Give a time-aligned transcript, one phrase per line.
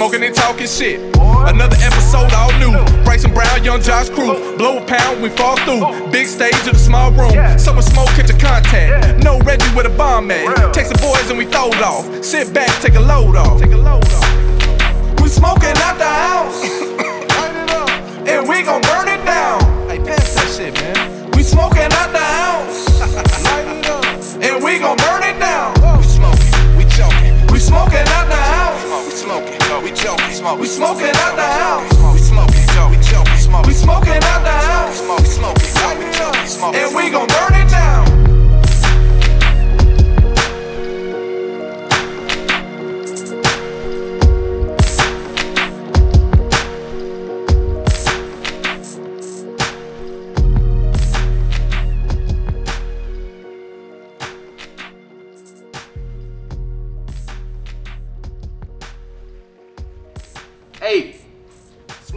[0.00, 0.98] smoking and talking shit.
[1.20, 2.72] Another episode all new.
[3.04, 4.56] Bryson Brown, young Josh Crew.
[4.56, 6.10] Blow a pound, we fall through.
[6.10, 7.36] Big stage in a small room.
[7.58, 9.22] Someone smoke, catch a contact.
[9.22, 10.72] No Reggie with a bomb at.
[10.72, 12.24] Text the boys and we throw it off.
[12.24, 13.60] Sit back, take a load off.
[15.20, 16.64] We smoking out the house.
[18.26, 18.99] and we gon' burn
[30.58, 32.12] We smoking out the house.
[32.12, 33.66] We smoking, we smoke.
[33.66, 34.98] We smoking out the house.
[34.98, 36.74] smoke, smoking, we smoke.
[36.74, 37.49] And we gon' burn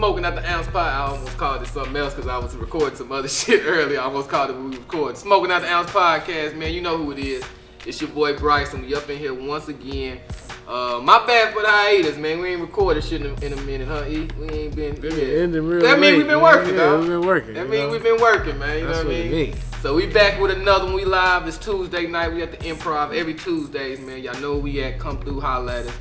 [0.04, 0.92] smoking at the ounce pot.
[0.94, 4.02] I almost called it something else because I was recording some other shit earlier.
[4.02, 5.16] I almost called it what we recording.
[5.16, 6.73] Smoking at the ounce podcast, man.
[6.73, 7.42] You know who it is.
[7.86, 8.81] It's your boy Bryson.
[8.81, 10.20] We up in here once again.
[10.68, 12.42] Uh, my bad for the hiatus, man.
[12.42, 14.04] We ain't recorded shit in a, in a minute, huh?
[14.06, 14.28] E?
[14.38, 15.00] We ain't been.
[15.00, 15.44] Been yeah.
[15.44, 17.00] ending real that mean we've been working, Yeah, dog.
[17.00, 18.80] we've been working, That mean we've been working, man.
[18.80, 19.52] You That's know what what it mean?
[19.52, 19.56] mean.
[19.81, 20.96] So we back with another one.
[20.96, 22.34] We live It's Tuesday night.
[22.34, 24.22] We at the Improv every Tuesdays, man.
[24.22, 25.00] Y'all know where we at.
[25.00, 25.96] Come through, holla at us.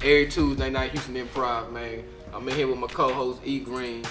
[0.00, 2.04] Every Tuesday night, Houston Improv, man.
[2.34, 4.04] I'm in here with my co-host E Green,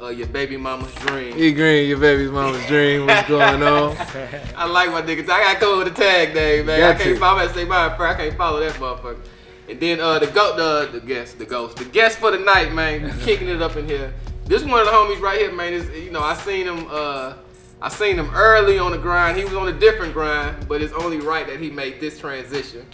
[0.00, 1.36] uh, your baby mama's dream.
[1.36, 3.06] E Green, your baby mama's dream.
[3.06, 3.96] What's going on?
[4.56, 5.24] I like my niggas.
[5.24, 6.82] I gotta come with the tag name, man.
[6.82, 7.18] I can't to.
[7.18, 7.38] follow.
[7.38, 8.00] I gotta say mine first.
[8.00, 9.20] I can't follow that motherfucker.
[9.68, 12.72] And then uh, the go the the guest, the ghost, the guest for the night,
[12.72, 13.16] man.
[13.20, 14.12] Kicking it up in here.
[14.44, 15.72] This one of the homies right here, man.
[15.72, 16.86] Is you know I seen him.
[16.90, 17.34] Uh,
[17.82, 19.38] I seen him early on the grind.
[19.38, 22.84] He was on a different grind, but it's only right that he made this transition.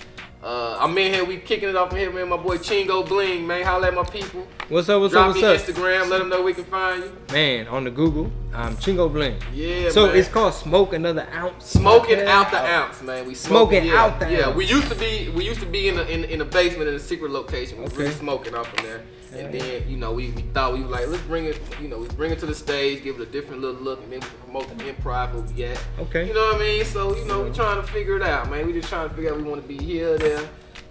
[0.43, 1.25] Uh, I'm in here.
[1.25, 2.29] We kicking it off in here, man.
[2.29, 3.65] My boy Chingo Bling, man.
[3.65, 4.47] Holla at my people.
[4.69, 5.01] What's up?
[5.01, 5.37] What's Drop up?
[5.41, 5.75] What's up?
[5.77, 6.09] Instagram.
[6.11, 7.13] Let them know we can find you.
[7.33, 9.41] Man, on the Google, um, Chingo Bling.
[9.55, 10.17] Yeah, So man.
[10.17, 11.67] it's called Smoke Another Ounce.
[11.67, 13.29] Smoking out the ounce, man.
[13.29, 14.57] We Smoking yeah, out the Yeah, ounce.
[14.57, 16.97] we used to be we used to be in a in, in a basement in
[16.97, 17.79] a secret location.
[17.79, 19.03] We was really smoking off in there.
[19.35, 21.99] And then, you know, we, we thought we were like, let's bring it, you know,
[21.99, 24.27] we bring it to the stage, give it a different little look, and then we
[24.27, 25.79] can promote the improv where we at.
[25.99, 26.27] Okay.
[26.29, 26.85] You know what I mean?
[26.87, 28.67] So, you know, we trying to figure it out, man.
[28.67, 30.41] We just trying to figure out we want to be here there.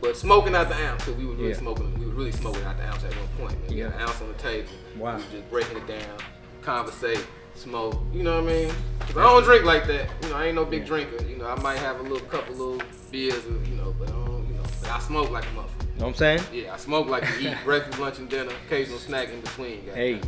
[0.01, 1.55] But smoking out the ounce, because we were really Yeah.
[1.57, 3.69] smoking, we was really smoking out the ounce at one point, man.
[3.69, 3.87] We Yeah.
[3.89, 4.69] got an ounce on the table.
[4.97, 5.11] Wow.
[5.11, 6.17] We was just breaking it down,
[6.61, 7.25] conversate,
[7.55, 8.01] smoke.
[8.13, 8.71] You know what I mean?
[8.99, 10.09] 'Cause I don't drink like that.
[10.23, 11.23] You know, I ain't no big drinker.
[11.25, 14.11] You know, I might have a little couple little beers, or, you know, but I
[14.11, 15.85] don't, you know, but I smoke like a motherfucker.
[15.95, 16.41] You know what I'm saying?
[16.51, 19.85] Yeah, I smoke like to eat breakfast, lunch, and dinner, occasional snack in between.
[19.85, 19.95] Guys.
[19.95, 20.19] Hey.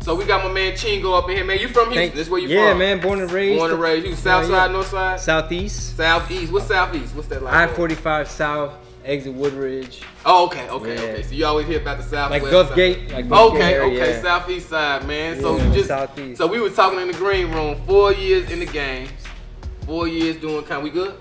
[0.00, 1.58] So we got my man Chingo up in here, man.
[1.58, 1.94] You from Houston?
[1.94, 2.80] Thank- This where you yeah, from?
[2.80, 3.00] Yeah, man.
[3.00, 3.58] Born and raised.
[3.58, 4.06] Born and raised.
[4.06, 4.72] You south Yeah, side, yeah.
[4.72, 5.18] north side?
[5.20, 5.96] Southeast.
[5.96, 6.52] Southeast.
[6.52, 7.14] What's southeast?
[7.16, 7.54] What's that like?
[7.54, 8.72] I-45 South,
[9.06, 10.00] exit Woodridge.
[10.24, 11.00] Oh, okay, okay, Yeah.
[11.12, 11.22] okay.
[11.22, 12.42] So you always hear about the southwest.
[12.42, 12.74] Like Gulf.
[12.74, 13.10] Gate.
[13.12, 14.22] Like Gulf Okay, Gate okay, area.
[14.22, 15.40] southeast side, man.
[15.40, 16.38] So Yeah, you just southeast.
[16.38, 17.80] so we were talking in the green room.
[17.86, 19.10] Four years in the games,
[19.86, 20.82] four years doing kind.
[20.82, 21.14] We good?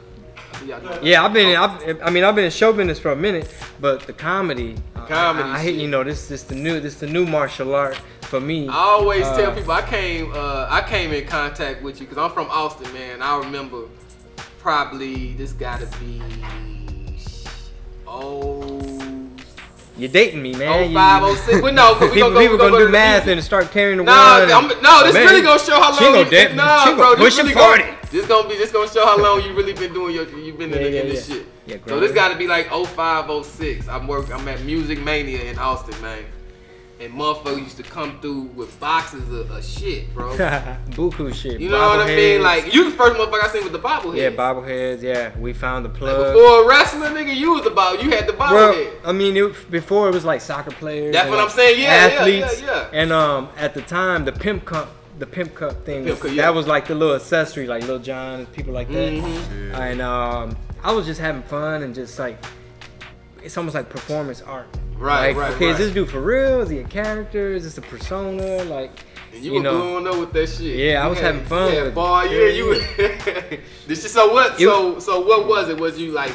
[0.53, 1.03] I see y'all good.
[1.03, 1.55] Yeah, I've been.
[1.55, 5.05] I've, I mean, I've been in show business for a minute, but the comedy, I-
[5.05, 5.75] Comedy I, I hate.
[5.75, 8.67] You know, this this the new this the new martial art for me.
[8.67, 12.17] I always Uh, tell people I came uh, I came in contact with you because
[12.17, 13.21] I'm from Austin, man.
[13.21, 13.83] I remember
[14.59, 16.19] probably this got to be
[18.23, 19.29] oh.
[19.97, 20.91] You're dating me, man.
[20.91, 21.61] Oh, five, oh, six.
[21.61, 23.71] Well, no, we people gonna go- people we gonna gonna go do math and start
[23.71, 24.51] carrying the Nah, one.
[24.51, 25.99] I'm, no, this Man, really gonna show how long.
[25.99, 29.05] Chingo you, dead- nah, Chingo bro, this really gonna, this gonna be this gonna show
[29.05, 31.29] how long you really been doing your you been in, Yeah, the, in yeah, this
[31.29, 31.35] yeah.
[31.35, 31.45] shit.
[31.67, 33.87] Yeah, so this got to be like 05, 06.
[33.87, 34.29] I'm work.
[34.31, 36.23] I'm at Music Mania in Austin, man.
[36.97, 40.29] And motherfuckers used to come through with boxes of, of shit, bro.
[40.91, 41.59] Buku shit.
[41.59, 42.41] You know what I mean?
[42.41, 44.15] Like you the first motherfucker I seen with the bobblehead.
[44.15, 45.01] yeah, bobbleheads.
[45.01, 46.33] Yeah, we found the Like, plug.
[46.33, 47.99] before wrestling, nigga, you was the bob.
[48.01, 48.51] You had the bobblehead.
[48.51, 48.91] Well.
[49.03, 51.13] I mean, it, before it was like soccer players.
[51.13, 51.81] That's what I'm saying.
[51.81, 52.61] Yeah, yeah, athletes.
[52.61, 52.89] yeah, yeah.
[52.93, 54.89] And um, at the time, the pimp cup,
[55.19, 56.43] the pimp cup thing, Pimp was, cup, yeah.
[56.43, 59.13] that was like the little accessory, like Lil Jon and people like that.
[59.13, 59.73] Mhm.
[59.77, 62.37] And um, I was just having fun and just like,
[63.45, 64.67] it's almost like performance art.
[64.97, 65.71] Right, like, right, Okay, right.
[65.73, 66.61] is this dude for real?
[66.61, 67.53] Is he a character?
[67.53, 68.63] Is this a persona?
[68.63, 68.91] Like,
[69.33, 70.77] And you, you were know, blowing up with that shit.
[70.77, 71.95] Yeah, I was having fun Yeah, with it.
[71.95, 72.23] boy.
[72.23, 72.47] Yeah, Yeah,
[73.49, 73.59] you.
[73.87, 74.53] this is so what?
[74.59, 75.79] It So so what was it?
[75.79, 76.31] Was you like?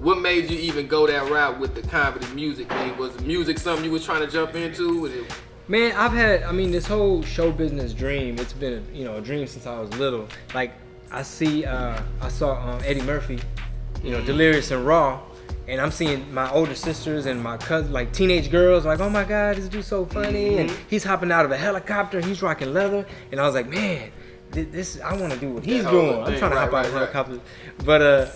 [0.00, 2.96] What made you even go that route with the comedy music thing?
[2.96, 5.06] Was music something you was trying to jump into?
[5.06, 5.24] It,
[5.68, 9.20] Man, I've had, I mean, this whole show business dream, it's been, you know, a
[9.20, 10.26] dream since I was little.
[10.54, 10.72] Like,
[11.12, 13.38] I see, uh, I saw um, Eddie Murphy.
[14.02, 15.20] you know, Delirious and Raw,
[15.68, 19.24] and I'm seeing my older sisters and my cousin, like teenage girls, like, oh my
[19.24, 20.88] god, this dude's so funny, and Mm-hmm.
[20.88, 24.10] he's hopping out of a helicopter, he's rocking leather, and I was like, man,
[24.50, 26.18] thi- this I want to do what he's doing.
[26.22, 27.12] I'm trying to right, hop out of a right, right.
[27.12, 27.40] helicopter,
[27.84, 28.26] but uh,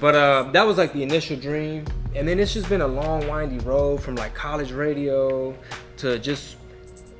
[0.00, 1.84] but uh, that was like the initial dream,
[2.14, 5.54] and then it's just been a long, windy road from like college radio
[5.98, 6.56] to just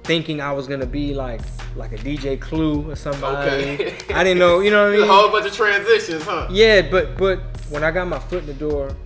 [0.04, 1.42] thinking I was gonna be like
[1.76, 3.74] like a DJ Clue or somebody.
[3.74, 3.94] Okay.
[4.14, 5.08] I didn't know, you know what I mean?
[5.08, 6.48] a whole bunch of transitions, huh?
[6.50, 8.96] Yeah, but but when I got my foot in the door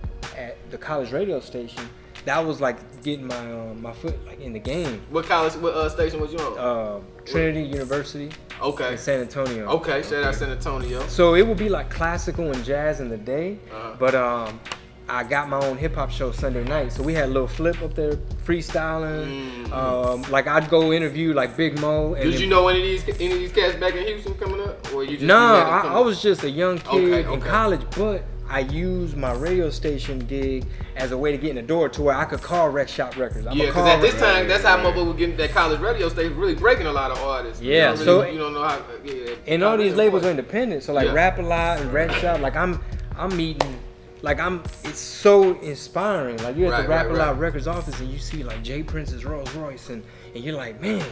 [0.71, 1.87] the college radio station,
[2.25, 5.01] that was like getting my um, my foot like in the game.
[5.09, 6.57] What college, what uh, station was you on?
[6.57, 8.31] Uh, Trinity University
[8.61, 8.93] okay.
[8.93, 9.65] in San Antonio.
[9.67, 11.05] Okay, shout out San Antonio.
[11.07, 13.95] So it would be like classical and jazz in the day, Uh-huh.
[13.99, 14.59] but um,
[15.07, 16.91] I got my own hip hop show Sunday night.
[16.91, 18.13] So we had a little flip up there,
[18.43, 19.71] freestyling.
[19.71, 22.13] Um, like I'd go interview like Big Moe.
[22.13, 22.31] And Mm-hmm.
[22.31, 24.93] Did you know any of these any of these cats back in Houston coming up,
[24.93, 27.47] or you just No, I, I was just a young kid Okay, in okay.
[27.49, 30.65] college, but I used my radio station gig
[30.95, 33.47] as a way to get in the door to where I could call Wreckshop Records.
[33.47, 36.37] I'm Yeah, because at this time, that's how motherfuckers were getting that college radio station
[36.37, 37.61] really breaking a lot of artists.
[37.61, 38.79] You Yeah, don't so- really- you don't know how.
[39.03, 40.83] Yeah, and all these labels are independent.
[40.83, 41.13] So like Yeah.
[41.13, 42.79] Rap a Lot and Wreckshop, like I'm
[43.17, 43.79] I'm meeting
[44.21, 46.37] like I'm it's so inspiring.
[46.43, 47.39] Like you're at the Rap right, a Lot right.
[47.39, 48.83] Records office and you see like J.
[48.83, 50.03] Prince's Rolls Royce and,
[50.35, 51.03] and you're like, man,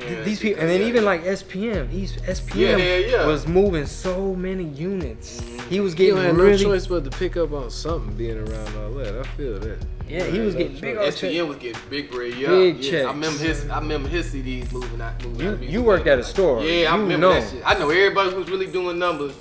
[0.00, 4.34] Man, these people and then even like SPM, he's SPM Yeah, yeah, was moving so
[4.34, 5.40] many units.
[5.40, 5.68] Mm-hmm.
[5.68, 8.38] He was getting don't have really no choice but to pick up on something being
[8.38, 9.18] around all that.
[9.18, 9.84] I feel that.
[10.08, 10.96] yeah, he was getting big.
[10.96, 12.48] SPM was getting big bread, yeah.
[12.48, 12.90] Big yeah.
[12.90, 13.06] checks.
[13.06, 13.68] I remember his.
[13.68, 15.24] I remember his CDs moving out.
[15.24, 16.62] Moving You- out you worked at a store.
[16.62, 17.62] Yeah, I You remember that shit.
[17.66, 19.34] I know everybody was really doing numbers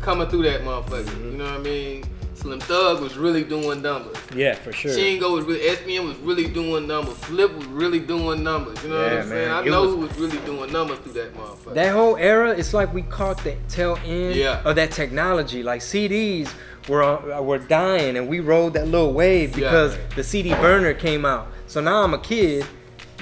[0.00, 1.04] coming through that motherfucker.
[1.04, 1.32] Mm-hmm.
[1.32, 2.04] You know what I mean?
[2.38, 4.16] Slim Thug was really doing numbers.
[4.34, 4.92] Yeah, for sure.
[4.92, 7.16] Chingo was really, SPM was really doing numbers.
[7.18, 8.82] Flip was really doing numbers.
[8.82, 9.50] You know what I'm saying?
[9.50, 11.74] I It know was- who was really doing numbers through that motherfucker.
[11.74, 14.62] That whole era, it's like we caught the tail end Yeah.
[14.64, 15.62] of that technology.
[15.62, 16.48] Like CDs
[16.88, 20.02] were uh, were dying, and we rode that little wave because Yeah.
[20.16, 21.48] the CD burner came out.
[21.66, 22.64] So now I'm a kid.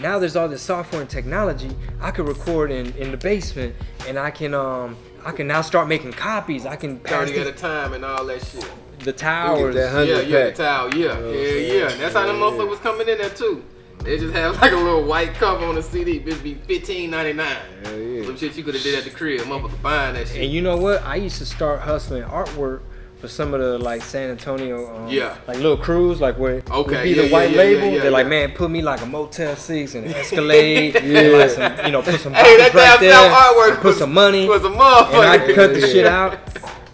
[0.02, 1.70] Now there's all this software and technology.
[2.02, 3.74] I could record in, in the basement,
[4.06, 6.66] and I can um I can now start making copies.
[6.66, 8.64] I can pass 30 at a time and all that shit.
[9.06, 9.74] The towers.
[9.74, 11.78] that Yeah, yeah, the towel, yeah, know yeah, saying?
[11.80, 11.96] yeah.
[11.96, 12.64] That's how the Yeah, motherfuckers yeah.
[12.64, 13.64] was coming in there too.
[14.04, 16.20] They just have like a little white cover on the CD.
[16.20, 17.56] Bitch be fifteen ninety nine.
[17.84, 18.24] Hell yeah.
[18.26, 19.40] Some shit you could have did at the crib.
[19.40, 20.42] Motherfucker buying that shit.
[20.42, 21.02] And you know what?
[21.04, 22.80] I used to start hustling artwork
[23.20, 25.36] for some of the like San Antonio, um, Yeah.
[25.48, 27.86] like little crews, like where it would Okay, be yeah, the white yeah, label.
[27.86, 31.32] yeah, yeah, They're like, man, put me like a Motel Six and an Escalade, and
[31.32, 34.12] like some, you know, put some Hey, that right damn there, artwork put was- some
[34.12, 35.14] money, was a motherfucker.
[35.14, 35.54] and I'd motherfucker.
[35.54, 35.86] cut the Yeah.
[35.86, 36.38] shit out.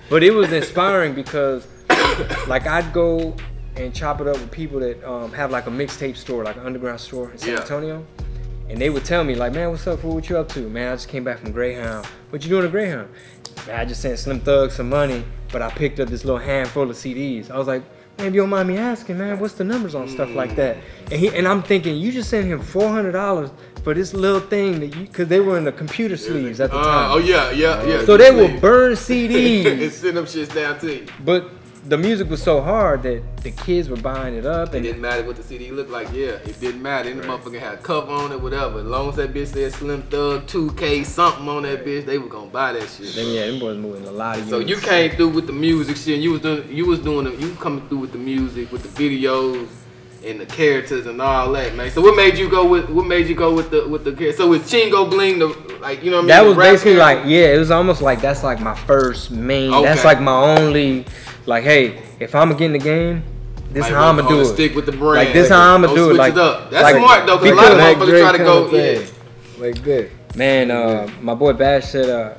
[0.09, 1.67] But it was inspiring because,
[2.49, 3.35] like, I'd go
[3.77, 6.67] and chop it up with people that um, have like a mixtape store, like an
[6.67, 7.61] underground store in San Yeah.
[7.61, 8.07] Antonio.
[8.69, 10.03] And they would tell me, like, man, what's up?
[10.03, 10.61] What you up to?
[10.69, 12.07] Man, I just came back from Greyhound.
[12.31, 13.09] What you doing at Greyhound?
[13.67, 16.89] Man, I just sent Slim Thug some money, but I picked up this little handful
[16.91, 17.51] of CDs.
[17.51, 17.83] I was like,
[18.19, 20.79] man, if you don't mind me asking, man, what's the numbers on stuff like that?
[21.11, 23.51] And he and I'm thinking, you just sent him four hundred dollars
[23.85, 26.79] for this little thing that you, because they were in the computer sleeves at the
[26.79, 27.11] Uh, time.
[27.13, 28.05] oh yeah, yeah, yeah.
[28.07, 28.61] so they leave.
[28.61, 28.99] burn and
[29.93, 31.07] send them shits down to you.
[31.25, 31.51] but
[31.85, 35.25] the music was so hard that the kids were buying it up, It didn't matter
[35.25, 36.13] what the CD looked like.
[36.13, 37.11] Yeah, it didn't matter.
[37.11, 38.79] Any motherfucker had a cover on it, whatever.
[38.79, 42.29] As long as that bitch said Slim Thug 2K something on that bitch, they were
[42.29, 43.15] gonna buy that shit.
[43.15, 45.97] then yeah, them boys moving a lot of So you came through with the music
[45.97, 46.15] shit.
[46.15, 48.83] And you was doing, you was doing, the, you coming through with the music, with
[48.83, 49.69] the videos,
[50.25, 51.91] and the characters and all that, man.
[51.91, 54.37] So what made you go with, what made you go with the, with the character?
[54.37, 55.49] So with Chingo Bling, the
[55.81, 56.29] like, you know what I mean?
[56.29, 57.23] That was basically character?
[57.23, 59.71] like, yeah, it was almost like that's like my first main.
[59.83, 61.07] That's like my only,
[61.47, 63.23] like, hey, if I'm gonna get in the game,
[63.73, 64.45] this Like, how I'm gonna do it.
[64.47, 65.17] Stick with the brand.
[65.27, 66.05] Like this how I'ma Don't it.
[66.05, 66.71] switch Like it up.
[66.71, 68.69] That's like, smart though, cause a lot of Mac motherfuckers Dre try to go.
[68.71, 69.01] thing.
[69.03, 69.63] Yeah.
[69.67, 70.11] Like that.
[70.37, 72.35] Man, uh, my boy Bash said, uh,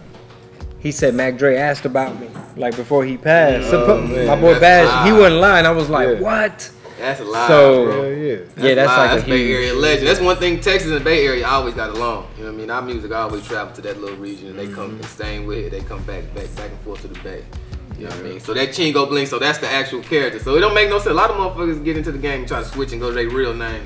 [0.79, 3.69] he said Mac Dre asked about me, like before he passed.
[3.69, 4.27] So, Oh, man.
[4.27, 5.65] my boy That's Bash, he wasn't lying.
[5.65, 6.19] I was like, Yeah.
[6.21, 6.69] what?
[6.99, 8.01] That's a lie, So- bro.
[8.03, 8.35] Hell yeah.
[8.57, 8.97] yeah, that's live.
[8.97, 9.55] like a that's Bay huge.
[9.57, 10.07] Area legend.
[10.07, 12.27] That's one thing Texas and the Bay Area always got along.
[12.37, 12.69] You know what I mean?
[12.69, 14.95] Our music always travel to that little region and they come Mm-hmm.
[14.97, 15.71] and staying with it.
[15.71, 17.43] They come back, back, back and forth to the Bay.
[18.03, 18.39] You know what I mean?
[18.41, 20.37] So that Chingo Bling, so that's the actual character.
[20.37, 21.07] So it don't make no sense.
[21.11, 23.15] A lot of motherfuckers get into the game and try to switch and go to
[23.15, 23.85] their real name.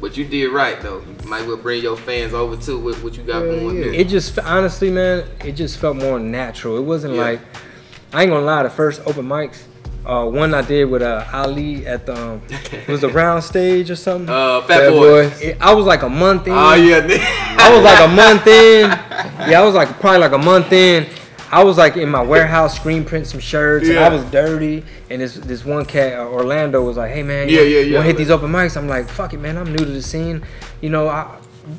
[0.00, 1.00] But you did right though.
[1.22, 3.76] You might well bring your fans over too with what you got Yeah, going.
[3.76, 3.84] yeah.
[4.00, 6.76] It just honestly, man, it just felt more natural.
[6.76, 7.20] It wasn't Yeah.
[7.22, 7.40] like
[8.12, 8.64] I ain't gonna lie.
[8.64, 9.62] The first open mics,
[10.04, 13.92] uh, one I did with uh, Ali at the um, it was the round stage
[13.92, 14.28] or something.
[14.28, 15.28] Uh, Fat Fat Boy.
[15.30, 15.34] Boy.
[15.40, 16.52] It- I was like a month in.
[16.52, 17.06] Oh yeah,
[17.58, 18.90] I was like a month in.
[19.48, 21.06] Yeah, I was like probably like a month in.
[21.52, 24.82] I was like in my warehouse screen printing some shirts and I was dirty.
[25.10, 27.86] And this this one cat uh, Orlando was like, "Hey man, Yeah, you, yeah, you
[27.90, 27.96] yeah.
[27.98, 29.58] wanna hit these open mics?" I'm like, "Fuck it, man.
[29.58, 30.42] I'm new to the scene.
[30.80, 31.36] You know, I,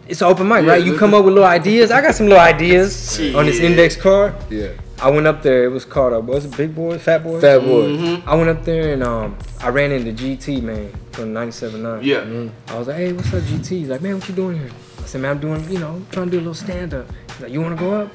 [0.08, 0.86] it's an open mic, Yeah, right?
[0.86, 1.90] You come up with little ideas.
[1.90, 4.36] I got some little ideas on this index card.
[4.50, 4.70] Yeah.
[5.02, 5.66] I went up there.
[5.66, 7.88] It was called uh, was it Big Boy, Fat Boy, Fat boy.
[7.88, 8.30] Mm-hmm.
[8.30, 12.04] I went up there and um, I ran into GT man from 97.9.
[12.04, 12.50] Yeah.
[12.74, 13.68] I was like, hey, what's up, GT?
[13.70, 14.70] He's like, man, what you doing here?
[15.00, 17.08] I said, man, I'm doing, you know, trying to do a little stand up.
[17.28, 18.12] He's like, you want to go up?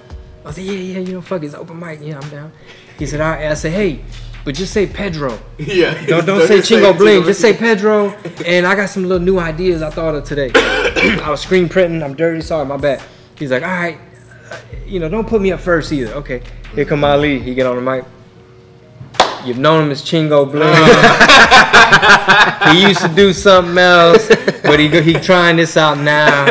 [0.49, 2.01] I said, yeah, yeah, you know, fuck, it's open mic.
[2.03, 2.53] Yeah, I'm down.
[2.99, 3.51] He said, all right.
[3.51, 4.03] I said, hey,
[4.47, 5.39] but just say Pedro.
[5.59, 6.07] Yeah.
[6.07, 7.23] Don't don't say Chingo Bling.
[7.25, 8.17] Just say Pedro.
[8.47, 10.51] And I got some little new ideas I thought of today.
[10.55, 12.03] I was screen printing.
[12.03, 12.41] I'm dirty.
[12.41, 13.03] Sorry, my bad.
[13.37, 13.99] He's like, all right,
[14.87, 16.15] you know, don't put me up first either.
[16.15, 16.43] Okay.
[16.75, 17.39] Here come Ali.
[17.41, 18.07] He get on the mic.
[19.45, 20.75] You've known him as Chingo Bling.
[22.75, 24.29] he used to do something else,
[24.63, 26.47] but he he trying this out now.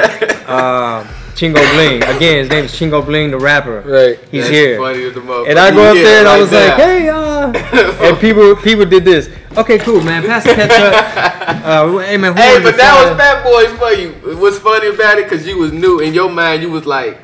[0.46, 2.03] Uh, Chingo Bling.
[2.03, 3.82] Again, his name is Chingo Bling, the rapper.
[3.86, 4.20] Right.
[4.32, 4.77] He's That's here.
[4.79, 5.50] Funny as the motherfucker.
[5.50, 6.77] And I go up Yeah, there and I was that.
[6.77, 9.29] like, hey, uh, and people people did this.
[9.56, 10.24] Okay, cool, man.
[10.24, 11.34] Pass the ketchup.
[11.67, 12.34] Uh, hey, man.
[12.36, 13.17] who Hey, wanted but to that was sign?
[13.17, 13.91] Fat Boys for
[14.32, 14.38] you.
[14.39, 15.27] What's funny about it?
[15.27, 16.62] Cause you was new in your mind.
[16.62, 17.20] You was like,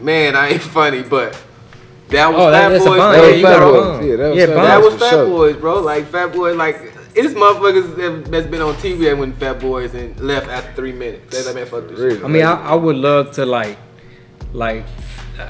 [0.00, 1.40] man, I ain't funny, but
[2.08, 2.98] that was Oh, Fat that's Boys.
[2.98, 3.14] bond.
[3.14, 4.06] That Yeah, was you Fat Boys.
[4.06, 5.26] Yeah, that was Fat Boys was for Fat sure.
[5.26, 5.80] Boys, bro.
[5.80, 6.76] Like Fat Boy, like
[7.16, 10.92] it's motherfuckers that- that's been on TV that went Fat Boys and left after three
[10.92, 11.34] minutes.
[11.36, 12.24] That, that man fuck this shit.
[12.24, 13.76] I mean, I, I would love to like,
[14.52, 14.84] like,
[15.38, 15.46] uh,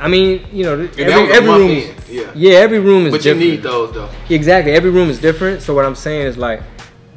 [0.00, 1.70] I mean, you know, every, that was a every room.
[1.70, 2.30] in, Is, yeah.
[2.34, 4.08] yeah, every room is But you need those though.
[4.30, 5.60] Exactly, every room is different.
[5.62, 6.62] So what I'm saying is like,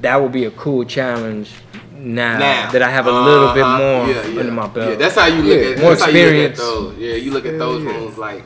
[0.01, 1.51] that would be a cool challenge
[1.93, 3.77] now, Now that I have a little bit Uh-huh.
[3.77, 4.39] more Yeah, yeah.
[4.39, 4.89] under my belt.
[4.89, 5.79] Yeah, that's how you look Yeah, at.
[5.79, 6.57] more that's how you look at experience.
[6.59, 6.97] those.
[6.97, 7.89] Yeah, you look at those yeah.
[7.91, 8.43] rooms like.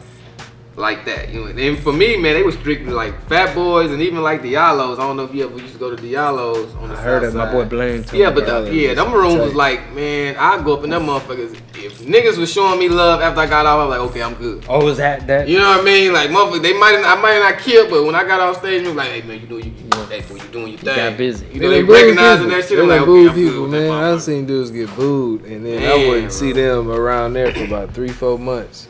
[0.78, 1.48] Like that, you know.
[1.48, 4.96] And for me, man, they was strictly like Fat Boys and even like the Yalos.
[4.96, 7.02] I don't know if you ever used to go to the Yalos on the I
[7.02, 8.04] heard of my boy Blaine.
[8.04, 11.06] told Yeah, but the, yeah, them rooms was like, man, I go up in them
[11.06, 11.54] motherfuckers.
[11.76, 14.34] If niggas was showing me love after I got off, I was like, okay, I'm
[14.34, 14.66] good.
[14.68, 15.48] Oh, was that that?
[15.48, 16.12] You know what I mean?
[16.12, 18.88] Like motherfuckers, they might I might not kill, but when I got off stage, it
[18.88, 20.96] was like, hey man, you doing you, you hey boy, you doing your thing.
[20.98, 21.46] got busy.
[21.54, 22.58] You know they booed recognizing people.
[22.58, 22.78] that shit.
[22.78, 23.92] They I'm like, booed okay, I'm people, man.
[23.92, 27.94] I've seen dudes get booed, and then I wouldn't see them around there for about
[27.94, 28.90] three, four months.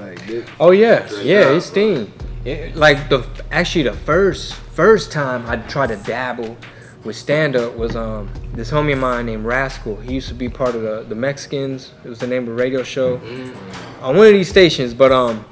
[0.00, 2.12] Like, they, Oh yeah, yeah, up, it's steam.
[2.44, 6.56] It- like the actually the first first time I tried to dabble
[7.04, 9.96] with stand up was um this homie of mine named Rascal.
[9.96, 11.92] He used to be part of the the Mexicans.
[12.04, 14.04] It was the name of the radio show Mm-hmm.
[14.04, 14.94] on one of these stations.
[14.94, 15.44] But um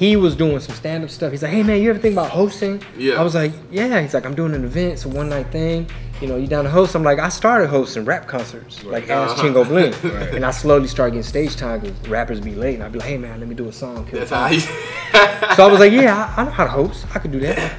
[0.00, 1.30] he was doing some stand up stuff.
[1.30, 2.82] He's like, hey man, you ever think about hosting?
[2.96, 3.20] Yeah.
[3.20, 4.00] I was like, yeah.
[4.00, 4.94] He's like, I'm doing an event.
[4.94, 5.86] It's a one night thing.
[6.22, 6.94] You know, you down to host?
[6.94, 9.42] I'm like, I started hosting rap concerts, like Ask Uh-huh.
[9.48, 9.92] Chingo Bling,
[10.34, 13.08] and I slowly started getting stage time because rappers be late, and I'd be like,
[13.08, 14.08] hey man, let me do a song.
[14.10, 14.60] That's how time." he.
[15.56, 17.04] So I was like, yeah, I, I know how to host.
[17.14, 17.74] I could do that.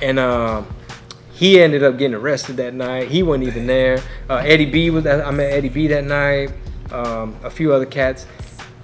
[0.00, 0.72] And um,
[1.32, 3.08] he ended up getting arrested that night.
[3.08, 3.98] He wasn't even there.
[4.30, 5.06] Uh, Eddie B was.
[5.06, 6.52] I met Eddie B that night.
[6.92, 8.26] Um, a few other cats.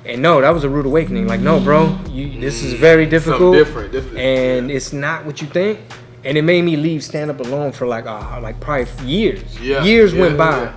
[0.04, 1.26] And no, that was a rude awakening.
[1.26, 3.54] Like, no, bro, you, this is very difficult.
[3.54, 4.76] different, different, And yeah.
[4.76, 5.78] it's not what you think.
[6.24, 9.58] And it made me leave stand up alone for like uh, like probably years.
[9.60, 10.74] Yeah, years yeah, went by yeah.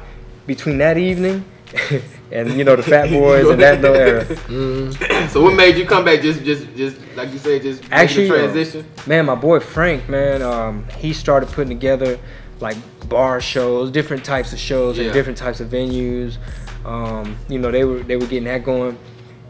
[0.47, 1.43] between that evening
[2.31, 5.27] and you know the Fat Boys and that little era.
[5.29, 6.21] so what made you come back?
[6.21, 8.85] Just, just, just like you said, just Actually, the uh, transition.
[9.05, 12.17] Man, my boy Frank, man, um, he started putting together
[12.59, 12.77] like
[13.09, 15.05] bar shows, different types of shows Yeah.
[15.05, 16.37] and different types of venues.
[16.85, 18.97] Um, you know, they were they were getting that going,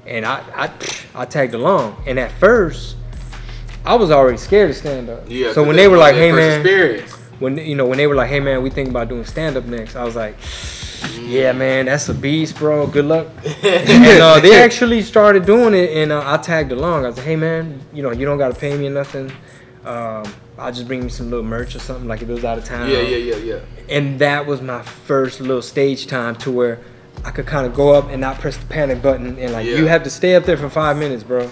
[0.06, 0.72] and I I,
[1.16, 2.02] I tagged along.
[2.06, 2.96] And at first,
[3.86, 5.24] I was already scared to stand up.
[5.28, 5.54] Yeah.
[5.54, 7.12] So when they were like, "Hey man," experience.
[7.40, 9.66] when you know when they were like, "Hey man, we thinking about doing stand up
[9.66, 10.36] next," I was like,
[11.22, 12.88] "Yeah, man, that's a beast, bro.
[12.88, 13.28] Good luck."
[13.64, 17.04] and uh, they actually started doing it, and uh, I tagged along.
[17.04, 19.32] I was like, "Hey man, you know, you don't gotta pay me or nothing.
[19.86, 20.24] Um,
[20.58, 22.64] I'll just bring you some little merch or something, like if it was out of
[22.64, 23.60] town." Yeah, yeah, yeah, yeah.
[23.90, 26.80] And that was my first little stage time to where
[27.26, 29.78] I could kind of go up and not press the panic button, and like Yeah.
[29.78, 31.50] you have to stay up there for five minutes, bro.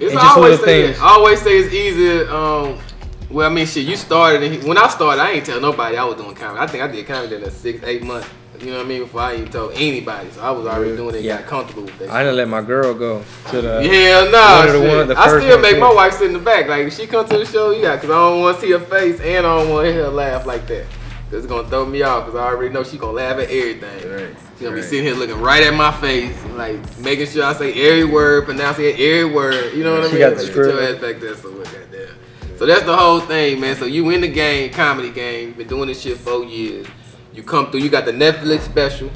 [0.00, 0.98] It's And just always little say, things.
[0.98, 2.20] I always say it's easy.
[2.28, 2.78] Um,
[3.28, 4.42] well, I mean, shit, you started.
[4.42, 6.58] And when I started, I ain't tell nobody I was doing comedy.
[6.60, 8.26] I think I did comedy in a six, eight months.
[8.60, 9.02] You know what I mean?
[9.04, 11.22] Before I even told anybody, so I was already doing it.
[11.22, 11.38] Yeah.
[11.38, 12.10] Got comfortable with that.
[12.10, 13.80] I didn't let my girl go to the.
[13.82, 14.40] Yeah, no!
[14.58, 14.96] One of the shit.
[14.98, 16.66] one- the I still make my wife sit in the back.
[16.68, 18.78] Like if she come to the show, yeah, cause I don't want to see her
[18.78, 20.84] face and I don't want to hear her laugh like that.
[21.32, 22.26] It's gonna throw me off.
[22.26, 24.10] Cause I already know she gonna laugh at everything.
[24.10, 27.52] Right, She gonna be sitting here looking right at my face, like making sure I
[27.54, 29.72] say every word, pronouncing every word.
[29.74, 30.20] You know what I She mean?
[30.20, 30.74] got the Like, get script.
[30.74, 32.58] your ass back there somewhere, goddamn.
[32.58, 33.76] So that's the whole thing, man.
[33.76, 35.52] So you in the game, comedy game.
[35.52, 36.86] Been doing this shit four years.
[37.32, 37.80] You come through.
[37.80, 39.08] You got the Netflix special.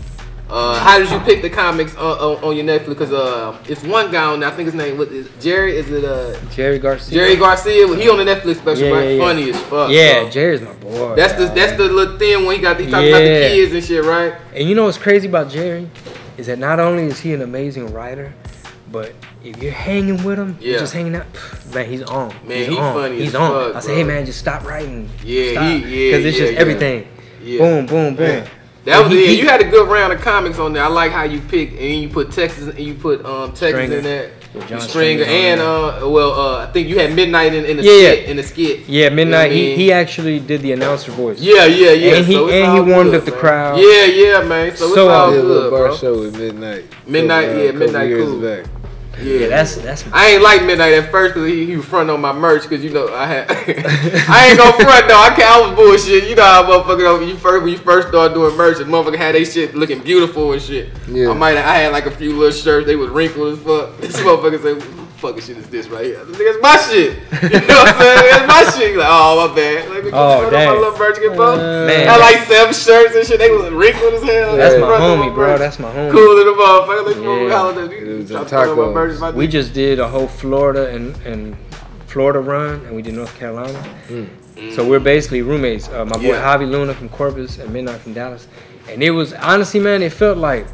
[0.54, 2.96] Uh, how did you pick the comics on, on, on your Netflix?
[2.98, 4.48] Cause uh, it's one guy on there.
[4.48, 5.76] I think his name what is Jerry.
[5.76, 7.12] Is it uh Jerry Garcia.
[7.12, 7.88] Jerry Garcia?
[7.96, 9.02] He on the Netflix special, Yeah, right?
[9.04, 9.20] yeah, yeah.
[9.24, 9.90] Funny as fuck.
[9.90, 10.30] Yeah, bro.
[10.30, 11.16] Jerry's my boy.
[11.16, 13.82] That's the that's the little thing when he got he talking about the kids and
[13.82, 14.34] shit, right?
[14.54, 15.90] And you know what's crazy about Jerry
[16.38, 18.32] is that not only is he an amazing writer,
[18.92, 20.70] but if you're hanging with him, Yeah.
[20.70, 21.26] you're just hanging out,
[21.74, 22.28] man, he's on.
[22.46, 22.94] Man, he's he on.
[22.94, 23.50] funny He's as on.
[23.72, 25.10] fuck, I say, hey man, just stop writing.
[25.24, 25.64] Yeah, stop.
[25.64, 26.58] he- yeah, Because it's yeah, just yeah.
[26.60, 27.08] everything.
[27.42, 27.58] Yeah.
[27.58, 28.26] Boom, boom, boom.
[28.26, 28.48] Yeah.
[28.84, 29.30] That was And he- yeah.
[29.30, 30.82] he- You had a good round of comics on there.
[30.82, 33.96] I like how you pick and you put Texas and you put um Texas Stringer.
[33.96, 34.30] in that.
[34.54, 37.76] With John Stringer Stringer's and uh, well, uh, I think you had Midnight in, in
[37.78, 38.30] the Yeah, yeah.
[38.30, 38.80] In the skit.
[38.86, 39.16] Yeah, Midnight.
[39.16, 39.78] You know what I He mean?
[39.78, 41.40] he actually did the announcer voice.
[41.40, 42.14] Yeah, yeah, yeah.
[42.18, 43.40] And he- so and he warmed good, up the man.
[43.40, 43.78] crowd.
[43.80, 44.76] Yeah, yeah, man.
[44.76, 45.96] So, So, it's all did a little good, bar bro.
[45.96, 46.84] show with Midnight.
[47.06, 48.40] Midnight, Couple, yeah, couple Midnight years cool.
[48.40, 48.64] Back.
[49.22, 50.04] Yeah, that's that's.
[50.12, 52.84] I ain't like Midnight at first because he, he was fronting on my merch because
[52.84, 53.50] you know I had
[54.28, 57.36] I ain't gonna front though I can't I was bullshit you know how motherfucker you
[57.36, 60.62] first when you first started doing merch and motherfucker had they shit looking beautiful and
[60.62, 61.30] shit Yeah.
[61.30, 64.16] I might I had like a few little shirts they was wrinkled as fuck this
[64.20, 67.12] motherfucker said fucking shit is this right here I said, "Nigga, it's my shit
[67.52, 70.50] you know what I'm saying It's my shit He like oh my bad like, Oh,
[70.50, 70.74] damn.
[70.74, 74.14] my little merch get bro Man, had like seven shirts and shit they was wrinkled
[74.14, 75.58] as hell That's They my was fronting on homie, bro.
[75.58, 76.12] That's my homie.
[76.12, 77.46] cool in the motherfucker like Yeah.
[77.48, 77.56] yeah.
[77.56, 78.94] holiday It you was try the to front on my tacos.
[78.94, 81.56] merch if I We just did a whole Florida and, and
[82.06, 83.82] Florida run, and we did North Carolina.
[84.74, 85.88] So we're basically roommates.
[85.88, 86.42] Uh, my boy Yeah.
[86.56, 88.46] Javi Luna from Corpus and Midnight from Dallas,
[88.88, 90.66] and it was honestly, man, it felt like,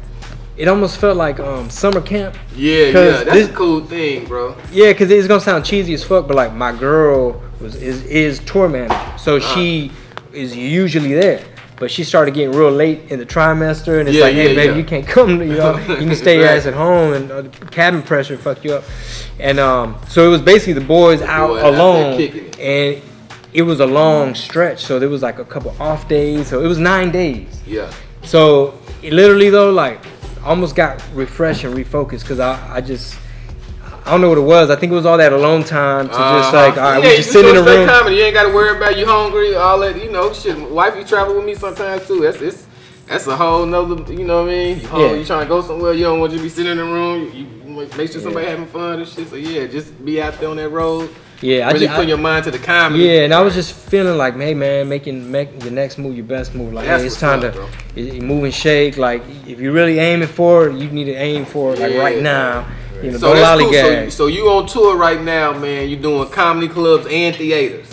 [0.61, 2.35] it almost felt like um, summer camp.
[2.55, 4.55] Yeah, yeah, that's this- a cool thing, bro.
[4.71, 8.39] Yeah, cause it's gonna sound cheesy as fuck, but like my girl was is is
[8.39, 9.55] tour manager, so Uh-huh.
[9.55, 9.91] she
[10.33, 11.41] is usually there.
[11.79, 14.55] But she started getting real late in the trimester, and it's Yeah, like, hey, yeah,
[14.61, 14.77] baby, yeah.
[14.77, 15.29] you can't come.
[15.41, 17.41] You know, you can stay your ass at home, and uh,
[17.71, 18.83] cabin pressure fuck you up.
[19.39, 22.21] And um, so it was basically the boys out out there alone,
[22.59, 23.01] and
[23.59, 24.79] it was a long stretch.
[24.85, 26.45] So there was like a couple off days.
[26.49, 27.47] So it was nine days.
[27.65, 27.89] Yeah.
[28.23, 29.99] So it literally though, like,
[30.43, 33.17] almost got refreshed and refocused because I, I just.
[34.03, 34.71] I don't know what it was.
[34.71, 36.57] I think it was all that alone time to just Uh-huh.
[36.57, 37.87] like, all right, yeah, we just sit in the room.
[37.87, 38.15] Comedy.
[38.15, 40.03] You ain't got to worry about you hungry, all that.
[40.03, 40.57] You know, shit.
[40.71, 42.19] Wife, you travel with me sometimes too.
[42.21, 42.65] That's it's
[43.05, 44.11] that's a whole nother.
[44.11, 44.79] You know what I mean?
[44.81, 45.13] You, Yeah.
[45.13, 45.93] you trying to go somewhere?
[45.93, 47.31] You don't want you to be sitting in the room.
[47.31, 49.27] You, you make sure somebody having fun and shit.
[49.27, 51.13] So yeah, just be out there on that road.
[51.41, 53.03] Yeah, I really just, put your mind to the comedy.
[53.05, 56.25] yeah, and I was just feeling like, hey man, making make your next move your
[56.25, 56.71] best move.
[56.73, 57.53] Like, hey, it's time up,
[57.95, 58.97] to you move and shake.
[58.97, 61.99] Like, if you're really aiming for it, you need to aim for it like Yeah.
[61.99, 62.67] right now.
[63.01, 63.71] You know, So don't that's cool.
[63.73, 65.89] So, so you on tour right now, man?
[65.89, 67.87] You doing comedy clubs and theaters.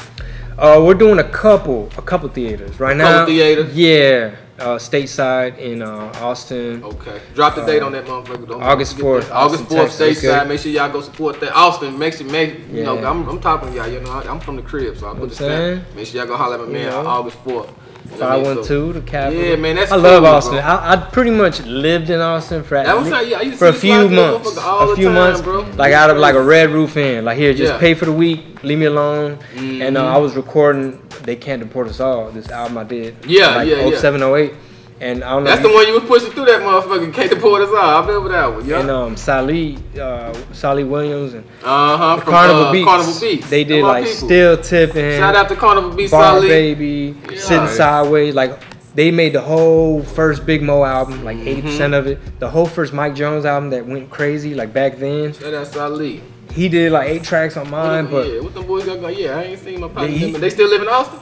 [0.59, 3.19] Uh, we're doing a couple, a couple theaters right couple now.
[3.21, 3.75] Couple theaters?
[3.75, 6.83] Yeah, uh, stateside in uh, Austin.
[6.85, 7.21] Okay.
[7.35, 8.49] Drop the date on that motherfucker.
[8.49, 9.33] Don't August forget 4th, that.
[9.33, 10.25] August Austin, 4th, Texas.
[10.25, 10.39] stateside.
[10.41, 10.49] Okay.
[10.49, 11.53] Make sure y'all go support that.
[11.55, 13.11] Austin, make sure, make, you know, Yeah.
[13.11, 13.87] I'm, I'm talking to y'all.
[13.89, 15.51] You know, I, I'm from the crib, so I put what the I'm stamp.
[15.85, 15.97] saying?
[15.97, 17.07] Make sure y'all go holler at my man You know?
[17.07, 17.71] August 4th.
[18.05, 19.43] You know what I Five one two, the capital.
[19.45, 20.55] Yeah, man, that's I love Austin.
[20.55, 20.61] bro.
[20.63, 23.69] I, I pretty much lived in Austin for, That was how- yeah, I used for
[23.69, 24.57] a few months.
[24.57, 25.61] a few time, months, bro.
[25.77, 27.25] like out of like a Red Roof Inn.
[27.25, 27.79] Like here, just Yeah.
[27.79, 29.39] pay for the week, leave me alone.
[29.57, 30.07] And uh.
[30.07, 31.01] I was recording.
[31.23, 32.31] They can't deport us all.
[32.31, 33.17] This album I did.
[33.27, 33.99] Yeah, like yeah, yeah.
[33.99, 34.55] 07, 08.
[35.01, 35.51] And I don't know.
[35.51, 37.15] That's the one you was pushing through that motherfucker.
[37.15, 37.77] Can't deport us all.
[37.77, 38.67] I remember that one.
[38.67, 38.81] Yeah.
[38.81, 42.17] And um, Salih, uh, Salih Williams and uh huh.
[42.21, 42.85] From Carnival uh, Beats.
[42.85, 43.49] Carnival Beats.
[43.51, 44.27] They did like people.
[44.29, 45.19] still tipping.
[45.19, 46.11] Shout out to Carnival Beats.
[46.11, 46.49] Bar Solid.
[46.49, 47.39] Baby, Yeah.
[47.39, 48.35] Sitting Sideways.
[48.35, 48.59] Like
[48.97, 51.67] they made the whole first Big Moe album, like 80 Mm-hmm.
[51.69, 52.41] percent of it.
[52.41, 55.33] The whole first Mike Jones album that went crazy, like back then.
[55.33, 56.21] Shout out Salih.
[56.51, 59.17] He did like eight tracks on mine, but yeah, what them boys got?
[59.17, 60.09] Yeah, I ain't seen my pops.
[60.11, 61.21] They still live in Austin?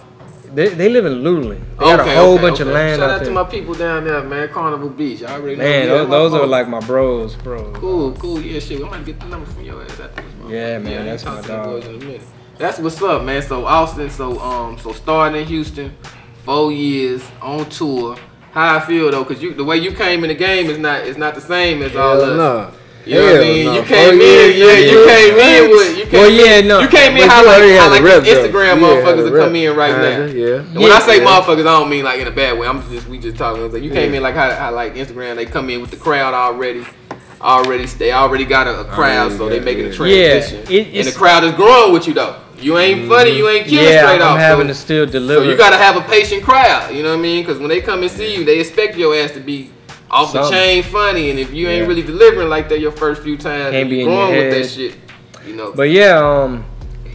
[0.57, 1.61] They, they live in Luling.
[1.79, 4.23] They got a whole bunch of land Shout out out to my people down there,
[4.23, 4.49] man.
[4.49, 5.23] Carnival Beats.
[5.23, 5.63] I already know.
[5.63, 7.75] Man, those, those are like my bros, bro.
[7.75, 8.41] Cool, cool.
[8.41, 8.81] Yeah, shit.
[8.81, 10.33] I'm gonna get the number from your ass after this.
[10.41, 10.51] motherfucker.
[10.51, 11.67] Yeah, man, I ain't that's talk my to dog.
[11.67, 12.23] boys in a minute.
[12.57, 13.43] That's what's up, man.
[13.43, 15.95] So Austin, so um, so starting in Houston,
[16.47, 18.17] four years on tour.
[18.53, 21.03] How I feel though, cause you the way you came in the game is not
[21.03, 22.37] is not the same as all Hell us.
[22.39, 22.73] no.
[23.07, 23.65] You know what I mean?
[23.67, 23.73] no.
[23.75, 25.07] You Four came oh, in, years, yeah, you nigga.
[25.07, 26.81] came in with, you came Well, yeah, in, no.
[26.81, 28.49] you came in how like, how like the rep, these though.
[28.49, 30.27] Instagram motherfuckers the that come in right now.
[30.27, 30.57] Kinda, yeah.
[30.57, 31.25] And when I say Yeah.
[31.25, 32.67] motherfuckers, I don't mean like in a bad way.
[32.67, 33.71] I'm just we just talking.
[33.73, 36.35] Like you came in like how, how like Instagram, they come in with the crowd
[36.35, 36.85] already.
[37.41, 40.65] Already, they already got a, a crowd, Already so they got- making a transition.
[40.69, 42.41] Yeah, it- and the crowd is growing with you though.
[42.59, 43.11] You ain't mm-hmm.
[43.11, 44.39] funny, you ain't killing yeah, straight I'm off.
[44.39, 45.45] having so, to still deliver.
[45.45, 46.95] so you gotta have a patient crowd.
[46.95, 47.43] You know what I mean?
[47.45, 49.71] Because when they come and see you, they expect your ass to be
[50.11, 53.37] off the chain funny, and if you ain't really delivering like that your first few
[53.37, 54.97] times, Can't be you in your growing with that shit.
[55.47, 55.73] You know.
[55.73, 56.65] But yeah, um,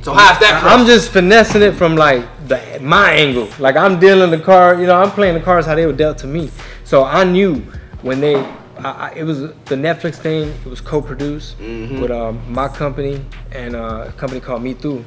[0.02, 0.62] so how's that?
[0.64, 3.50] I'm just finessing it from like the my angle.
[3.60, 6.18] Like I'm dealing the card, you know, I'm playing the cards how they were dealt
[6.20, 6.50] to me.
[6.84, 7.56] So I knew
[8.02, 8.36] when they,
[8.80, 10.50] I, I, it was the Netflix thing.
[10.50, 12.02] It was co-produced Mm-hmm.
[12.02, 15.04] with um, my company and uh, a company called Mitu,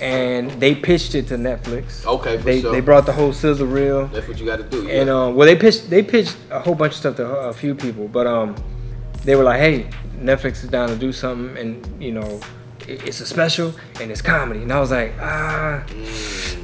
[0.00, 2.04] and they pitched it to Netflix.
[2.06, 2.72] Okay, for they sure.
[2.72, 4.06] they brought the whole sizzle reel.
[4.08, 4.86] That's what you got to do.
[4.86, 5.00] Yeah.
[5.00, 7.74] And um, well, they pitched they pitched a whole bunch of stuff to a few
[7.74, 8.56] people, but um,
[9.24, 12.40] they were like, "Hey, Netflix is down to do something, and you know,
[12.88, 15.82] it's a special and it's comedy." And I was like, "Ah,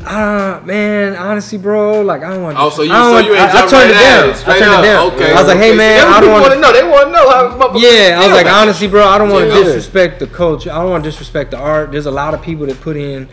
[0.05, 3.41] ah, man, honestly, bro, like I don't want." Oh, so you, so want- you ain't
[3.43, 4.29] I, I turned right it down.
[4.31, 4.85] it, I turned up.
[4.85, 5.13] it down.
[5.13, 5.33] Okay.
[5.33, 5.71] I was like, okay.
[5.71, 6.73] "Hey, man, I don't want." to know.
[6.73, 7.59] They want to know how.
[7.59, 9.65] motherfuckers Yeah, I was like, honestly, bro, I don't want to Yeah.
[9.65, 10.71] disrespect the culture.
[10.71, 11.93] I don't want to disrespect the art.
[11.93, 13.29] There's a lot of people that put in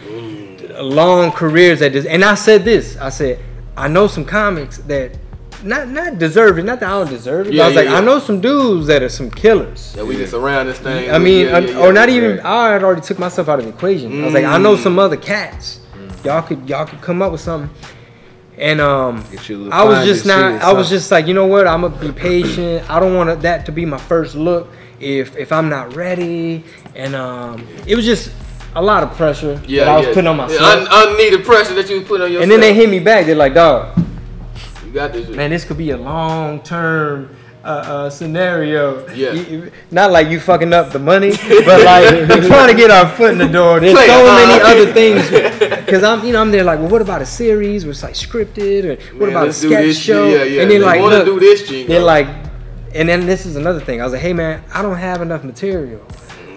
[0.79, 2.05] long careers at this.
[2.05, 2.97] And I said this.
[2.97, 3.39] I said,
[3.77, 5.17] I know some comics that
[5.63, 6.63] not not deserve it.
[6.63, 7.53] Not that I don't deserve it.
[7.53, 7.97] Yeah, I was yeah, like, yeah.
[7.97, 9.93] I know some dudes that are some killers.
[9.97, 11.11] Yeah, we just around this thing.
[11.11, 12.15] I mean, yeah, yeah, yeah, or not yeah.
[12.15, 12.39] even.
[12.41, 14.21] I had already took myself out of the equation.
[14.21, 15.79] I was like, I know some other cats.
[15.95, 16.25] Mm.
[16.25, 17.69] Y'all could y'all could come up with something.
[18.57, 20.61] And um, Get you a little I was just not.
[20.61, 21.67] I was just like, you know what?
[21.67, 22.87] I'm gonna be patient.
[22.89, 24.69] I don't want that to be my first look.
[24.99, 26.63] If if I'm not ready,
[26.95, 28.31] and um, it was just
[28.75, 30.13] a lot of pressure Yeah, that I was yeah.
[30.13, 30.87] putting on Yeah, myself.
[30.89, 32.43] un- unneeded pressure that you put on yourself.
[32.43, 33.25] and then they hit me back.
[33.25, 33.99] They're like, dog,
[34.93, 35.27] got this.
[35.27, 35.35] shit.
[35.35, 39.07] man, this could be a long term uh, uh, scenario.
[39.13, 39.31] Yeah.
[39.33, 41.31] You- not like you fucking up the money,
[41.65, 43.79] but like we're trying to get our foot in the door.
[43.79, 45.29] There's Play, so many other things.
[45.85, 48.15] Because I'm, you know, I'm there like, well, what about a series where it's like
[48.15, 50.27] scripted, or what Man, about a sketch show?
[50.27, 50.61] Yeah, yeah.
[50.63, 52.27] And then They like, look, do this, they're like,
[52.93, 54.01] and then this is another thing.
[54.01, 56.05] I was like, hey man, I don't have enough material.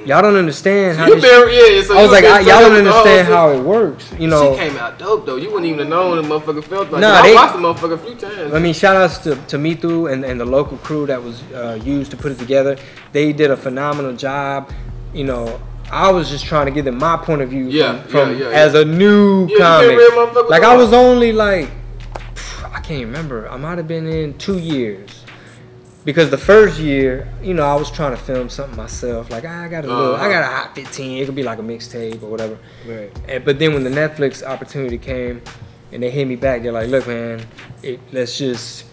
[0.07, 1.25] Y'all don't understand how You this.
[1.25, 3.49] been, yeah, so I was like, I, y'all don't fucking with the whole understand how
[3.51, 4.13] it works.
[4.21, 5.35] You know, She came out dope though.
[5.37, 7.01] You wouldn't even have known the motherfucker felt like.
[7.01, 8.55] Nah, I they- watched the motherfucker a few times.
[8.55, 11.81] I mean, shout outs to, to Mitu and, and the local crew that was uh,
[11.85, 12.77] used to put it together.
[13.13, 14.73] They did a phenomenal job.
[15.13, 18.33] You know, I was just trying to give them my point of view Yeah, from,
[18.39, 19.99] yeah, yeah, as a new comic.
[20.49, 21.69] like I was only like,
[22.73, 23.49] I can't remember.
[23.49, 25.25] I might have been in two years.
[26.07, 29.29] Because the first year, you know, I was trying to film something myself.
[29.29, 30.29] Like I got a little, I Uh-huh.
[30.31, 31.19] got a hot 15.
[31.21, 32.57] It could be like a mixtape or whatever.
[32.87, 33.11] Right.
[33.29, 35.43] And, but then when the Netflix opportunity came,
[35.93, 37.45] and they hit me back, they're like, "Look, man,
[37.83, 38.85] it, let's just."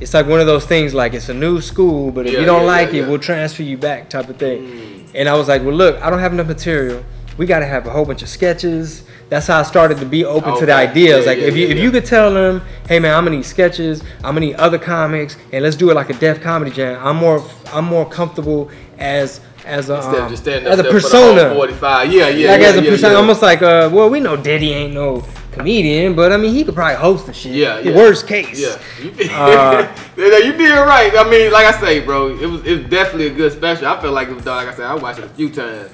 [0.00, 2.46] It's like one of those things, like it's a new school, but if Yeah, you
[2.46, 5.08] don't yeah, like yeah, it, we'll transfer you back, type of thing.
[5.14, 7.04] And I was like, "Well, look, I don't have enough material.
[7.38, 10.26] We got to have a whole bunch of sketches." That's how I started to be
[10.26, 11.24] open to the ideas.
[11.24, 13.36] Yeah, like yeah, if you yeah, if you could tell them, "Hey, man, I'm gonna
[13.36, 14.02] need sketches.
[14.18, 17.16] I'm gonna need other comics, and let's do it like a Def Comedy Jam." I'm
[17.16, 17.42] more
[17.72, 21.16] I'm more comfortable as as a Instead um, just standing as a there for the
[21.16, 22.12] whole persona 45.
[22.12, 24.92] Yeah, yeah, like yeah, as a persona, almost like uh, well, we know Diddy ain't
[24.92, 27.52] no comedian, but I mean he could probably host the shit.
[27.52, 27.96] Yeah, yeah.
[27.96, 28.60] Worst case.
[28.60, 31.12] Yeah, you did, Uh, you did right.
[31.16, 33.86] I mean, like I say, bro, it was it was definitely a good special.
[33.86, 35.90] I feel like it was like I said, I watched it a few times.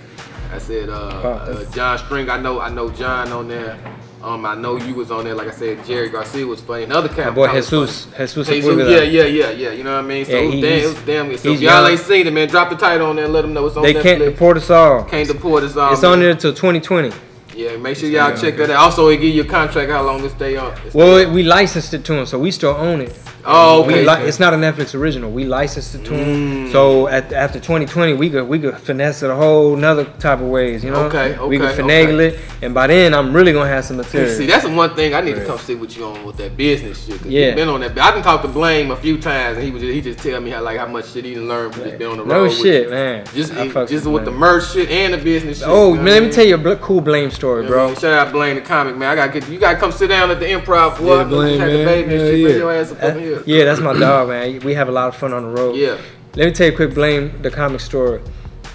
[0.53, 3.79] I said, uh, uh, John String, I know, I know John on there.
[4.23, 5.35] Um, I know you was on there.
[5.35, 6.85] Like I said, Jerry Garcia was funny.
[6.85, 7.29] Another cat.
[7.29, 8.07] My boy Jesus.
[8.07, 9.71] Jesus, Jesus, yeah, yeah, yeah, yeah.
[9.73, 10.25] You know what I mean?
[10.25, 11.39] So Yeah, he- damn, it was damn good.
[11.39, 11.91] So if y'all young.
[11.93, 13.27] ain't seen it, man, drop the title on there.
[13.27, 14.25] and Let them know it's on They can't Netflix.
[14.33, 15.05] deport us all.
[15.05, 15.93] Can't deport us all.
[15.93, 17.13] It's on there till 2020.
[17.55, 18.77] Yeah, make sure y'all check that out.
[18.79, 20.75] Also, it give you a contract how long it stay on.
[20.77, 21.33] stay Well, on.
[21.33, 23.17] we licensed it to him, so we still own it.
[23.51, 24.05] Oh, We okay.
[24.23, 25.31] li- it's not a Netflix original.
[25.31, 26.71] We licensed it to Mm.
[26.73, 30.49] So at, after 2020, we could we could finesse it a whole nother type of
[30.49, 30.85] ways.
[30.85, 31.05] You know.
[31.07, 32.37] Okay, okay, We could finagle okay.
[32.37, 34.35] it, and by then I'm really gonna have some material.
[34.37, 36.57] See, that's the one thing I need to come sit with you on with that
[36.57, 37.19] business shit.
[37.19, 37.55] Cause Yeah.
[37.55, 37.99] been on that.
[37.99, 40.41] I done talked to Blame a few times, and he was just, he just tell
[40.41, 42.45] me how like how much shit he learned from just being on the road.
[42.45, 42.91] no shit, you.
[42.91, 43.25] man.
[43.35, 45.69] Just I just with the merch shit and the business shit.
[45.69, 47.81] Oh, you know man, let me tell you a cool blame story, You know what
[47.81, 47.93] I bro.
[47.93, 48.01] mean?
[48.01, 49.09] Shout out Blame the comic man.
[49.11, 49.59] I gotta get you.
[49.59, 50.99] Gotta come sit down at the improv.
[50.99, 51.17] Boy.
[51.19, 51.85] Yeah, Blame, the man.
[51.87, 52.39] baby and shit.
[52.41, 52.47] yeah.
[52.47, 53.38] Bring your ass up Uh, over here.
[53.46, 54.61] Yeah, that's my dog, man.
[54.61, 55.77] We have a lot of fun on the road.
[55.77, 55.98] Yeah.
[56.35, 58.20] Let me tell you a quick blame the comic story.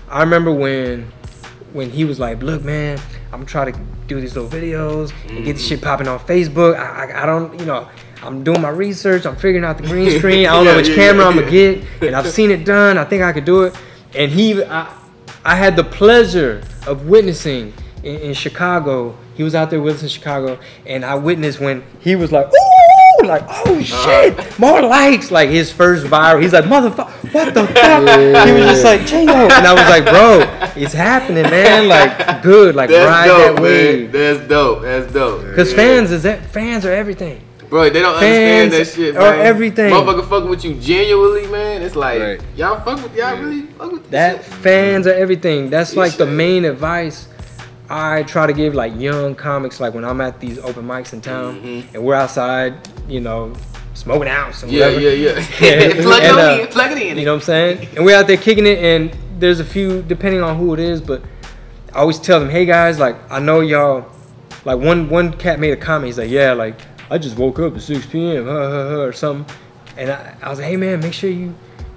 [0.10, 1.12] I remember when
[1.72, 3.00] when he was like, "Look, man,
[3.32, 5.88] I'm gonna try to do these little videos and get this shit mm-hmm.
[5.88, 6.76] popping on Facebook.
[6.78, 7.88] I, I, I don't, you know,
[8.22, 9.26] I'm doing my research.
[9.26, 10.46] I'm figuring out the green screen.
[10.46, 11.74] I don't know which yeah, camera yeah, I'm gonna yeah.
[11.74, 12.98] get, and I've seen it done.
[12.98, 13.76] I think I could do it."
[14.16, 14.96] And he, I,
[15.44, 17.74] I had the pleasure of witnessing
[18.04, 19.18] in, in Chicago.
[19.36, 22.48] He was out there with us in Chicago, and I witnessed when he was like,
[22.48, 22.73] "Ooh!"
[23.24, 26.42] Like, "Oh shit, more likes!" Like his first viral.
[26.42, 30.06] He's like, "Motherfucker, what the fuck?" He was just like, "Jingo," and I was like,
[30.06, 31.88] "Bro, it's happening, man.
[31.88, 32.76] Like, good.
[32.76, 33.64] Like, That's ride dope, that man.
[33.64, 34.82] wave." That's dope.
[34.82, 35.46] That's dope.
[35.46, 35.78] Because Yeah.
[35.78, 37.42] fans is that fans are everything.
[37.70, 39.46] Bro, they don't understand that Fans shit, are man.
[39.48, 39.92] everything.
[39.92, 41.82] Motherfucker fucking with you genuinely, man.
[41.82, 42.42] It's like Right.
[42.56, 44.46] y'all fuck with y'all really fuck with this That shit.
[44.46, 45.72] fans are everything.
[45.72, 47.28] That's like the main advice
[47.90, 49.80] I try to give like young comics.
[49.80, 51.96] Like when I'm at these open mics in town mm-hmm.
[51.96, 52.76] and we're outside,
[53.08, 53.54] you know,
[53.94, 54.54] smoking out.
[54.54, 54.70] Mm-hmm.
[54.70, 55.30] Yeah, yeah, yeah.
[55.60, 55.94] Yeah.
[56.02, 56.68] plug it And, on uh, in.
[56.68, 57.18] Plug it in.
[57.18, 57.88] You know what I'm saying?
[57.96, 61.02] And we're out there kicking it, and there's a few, depending on who it is,
[61.02, 61.22] but
[61.94, 64.06] I always tell them, hey guys, like, I know y'all,
[64.66, 67.76] like, one one cat made a comment, he's like, yeah, like, I just woke up
[67.76, 69.56] at 6 p.m., huh, huh, huh, or something.
[69.98, 71.54] And I, I was like, hey man, make sure you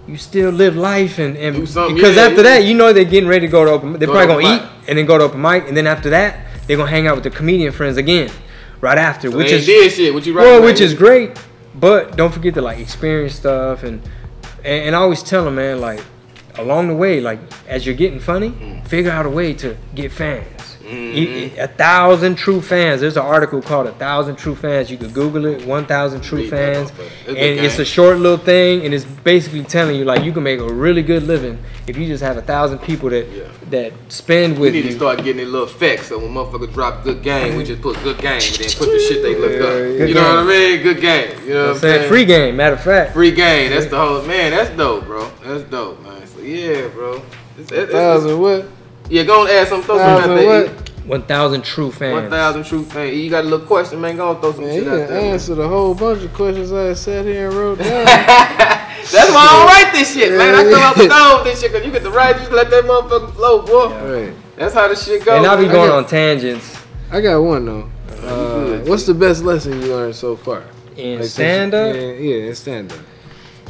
[0.07, 2.42] you still live life and, and because yeah, after yeah.
[2.42, 4.66] that you know they're getting ready to go to open they're Go probably gonna open
[4.66, 4.88] eat mic.
[4.88, 7.25] and then go to open mic and then after that they're gonna hang out with
[7.25, 8.31] their comedian friends again
[8.87, 10.14] right after So which is did shit.
[10.14, 10.44] What you right?
[10.44, 11.31] well, which is great,
[11.75, 14.01] but don't forget to like experience stuff and
[14.64, 16.01] and, and I always tell them, man, like
[16.59, 18.87] along the way, like as you're getting funny, Mm.
[18.88, 20.76] figure out a way to get fans.
[20.88, 21.61] E- mm-hmm.
[21.61, 23.01] A thousand true fans.
[23.01, 25.66] There's an article called "A Thousand True Fans." You could Google it.
[25.66, 27.01] One thousand true Read fans, motherfucker.
[27.07, 30.33] It's and a it's a short little thing, and it's basically telling you like you
[30.33, 33.44] can make a really good living if you just have a thousand people that Yeah.
[33.70, 36.07] that spend with need to start getting a little effects.
[36.09, 38.99] So when motherfuckers drop good game, we just put good game and then put the
[39.09, 39.68] shit they look up.
[39.72, 40.83] Good You know what I mean?
[40.83, 41.31] Good game.
[41.46, 42.09] You know what I'm I'm saying saying?
[42.09, 42.57] free game.
[42.57, 43.70] Matter of fact, Free game.
[43.70, 44.53] That's the whole man.
[44.53, 45.31] That's dope, bro.
[45.44, 46.27] That's dope, man.
[46.27, 47.22] So yeah, bro.
[47.59, 48.68] It's, it's, it's, Thousand what?
[49.09, 49.83] Yeah, go and add some.
[49.83, 50.66] Throw some out Thousand there.
[50.66, 50.83] what?
[51.07, 52.23] one thousand true fans.
[52.23, 53.16] One thousand true fans.
[53.16, 54.16] You got a little question, man?
[54.16, 55.21] Go and throw some Man, shit you out done there.
[55.23, 55.33] man.
[55.35, 58.05] answered a whole bunch of questions I sat here and wrote down.
[58.07, 60.55] That's why I don't write this shit, man.
[60.57, 62.71] I come out the dome with this shit, cause you get to write, just let
[62.71, 63.88] that motherfucker flow, boy.
[64.27, 64.35] right.
[64.57, 65.37] That's how the shit goes.
[65.38, 65.73] And I'll be man.
[65.73, 66.77] going got- on tangents
[67.12, 67.88] I got one though.
[68.23, 68.88] Uh, good.
[68.88, 70.64] what's the best lesson you learned so far?
[70.97, 71.95] in Like, stand up.
[71.95, 72.99] Yeah, yeah, in stand up.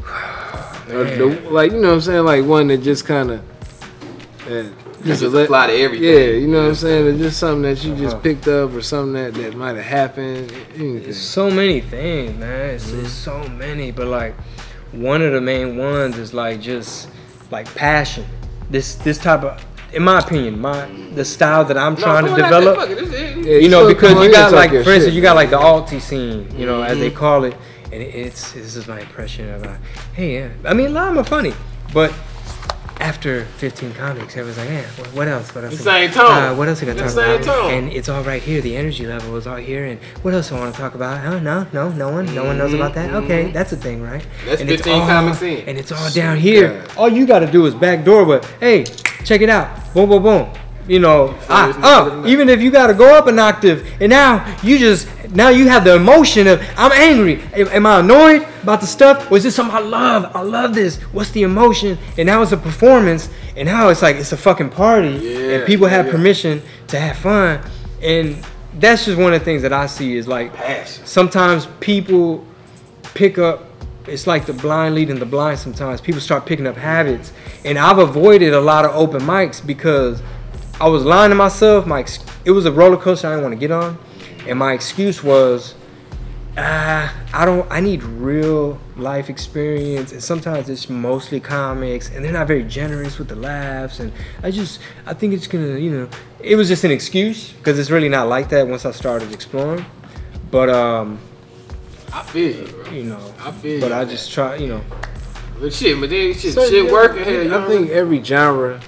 [0.88, 3.42] like you know what I'm saying, like one that just kind of.
[5.06, 6.08] Just apply to everything.
[6.08, 7.06] Yeah, you know what I'm saying.
[7.08, 8.22] It's just something that you just Uh-huh.
[8.22, 10.52] picked up, or something that that might have happened.
[10.74, 11.04] Anything.
[11.08, 12.74] It's so many things, man.
[12.74, 14.34] It's, it's so many, but like
[14.92, 17.08] one of the main ones is like just
[17.50, 18.24] like passion.
[18.70, 22.30] This this type of, in my opinion, my the style that I'm No, trying to
[22.30, 22.76] come on out there, develop.
[22.78, 25.22] fuck it, this Yeah, you know, still because you got like, for instance, shit, you
[25.22, 27.18] got like the alti scene, you know, as they Mm-hmm.
[27.18, 27.54] call it,
[27.92, 29.76] and it's this is my impression of, uh,
[30.14, 30.48] hey, yeah.
[30.64, 31.54] I mean, a lot of them are funny,
[31.94, 32.12] but
[33.06, 34.82] after 15 comics, I was like, yeah,
[35.14, 35.54] what, else?
[35.54, 35.78] What else?
[35.78, 36.26] Same tone.
[36.26, 37.42] Uh, what else I got to talk about?
[37.44, 37.70] tone.
[37.72, 38.60] And it's all right here.
[38.60, 39.84] The energy level is all here.
[39.86, 41.24] And what else do I want to talk about?
[41.24, 43.14] Oh, no, no, no one, no one knows about that.
[43.14, 44.22] Okay, that's a thing, right?
[44.22, 44.46] Mm-hmm.
[44.48, 45.68] That's and it's 15 all- comics in.
[45.68, 46.84] And it's all down here.
[46.96, 48.82] All you got to do is back door, but hey,
[49.24, 49.94] check it out.
[49.94, 50.52] Boom, boom, boom.
[50.88, 54.78] You know, I, even if you got to go up an octave, and now you
[54.78, 57.42] just now you have the emotion of I'm angry.
[57.54, 60.30] Am, am I annoyed about the stuff, or is this something I love?
[60.36, 60.98] I love this.
[61.12, 61.98] What's the emotion?
[62.18, 65.66] And now it's a performance, and now it's like it's a fucking party, Yeah, and
[65.66, 66.12] people have yeah.
[66.12, 67.60] permission to have fun,
[68.00, 68.44] and
[68.78, 71.04] that's just one of the things that I see is like Passion.
[71.04, 72.44] sometimes people
[73.14, 73.64] pick up
[74.06, 77.32] it's like the blind leading the blind sometimes people start picking up habits
[77.64, 80.20] and i've avoided a lot of open mics because
[80.80, 83.52] i was lying to myself my ex- it was a roller coaster i didn't want
[83.52, 83.98] to get on
[84.46, 85.74] and my excuse was
[86.58, 92.32] ah i don't i need real life experience and sometimes it's mostly comics and they're
[92.32, 94.10] not very generous with the laughs and
[94.42, 96.08] i just i think it's gonna you know
[96.40, 99.84] it was just an excuse because it's really not like that once i started exploring
[100.50, 101.18] but um
[102.12, 102.90] I feel you, bro.
[102.92, 103.34] you know.
[103.40, 104.08] I feel But you, I man.
[104.08, 104.80] just try, you know.
[105.60, 107.52] But shit, but then shit, So, shit yeah, working here.
[107.54, 108.80] I think every genre,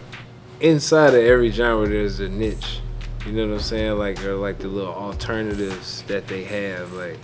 [0.60, 2.80] inside of every genre, there's a niche.
[3.26, 3.98] You know what I'm saying?
[3.98, 6.92] Like or like the little alternatives that they have.
[6.92, 7.18] Like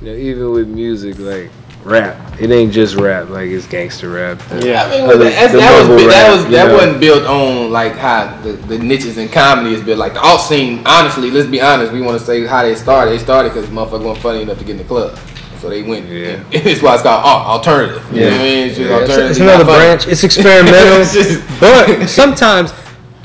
[0.00, 1.50] you know, even with music, like
[1.84, 3.28] rap, it ain't just rap.
[3.28, 4.40] Like it's gangster rap.
[4.62, 6.66] Yeah, I mean, Other- that, the that was mumble bi- that rap, was you that
[6.68, 6.74] know.
[6.74, 9.98] wasn't built on like how the, the niches in comedy is built.
[9.98, 11.92] Like the alt scene, honestly, let's be honest.
[11.92, 13.12] We want to say how they started.
[13.12, 15.16] They started because motherfuckers weren't funny enough to get in the club,
[15.58, 16.06] so they went.
[16.08, 16.42] Yeah.
[16.52, 18.02] It's why it's called alt, alternative.
[18.12, 18.66] You know what I mean?
[18.68, 18.96] It's just Yeah.
[18.96, 19.30] alternative.
[19.30, 19.78] It's not another funny.
[19.78, 20.06] branch.
[20.08, 21.00] It's experimental.
[21.00, 22.72] It's just- but sometimes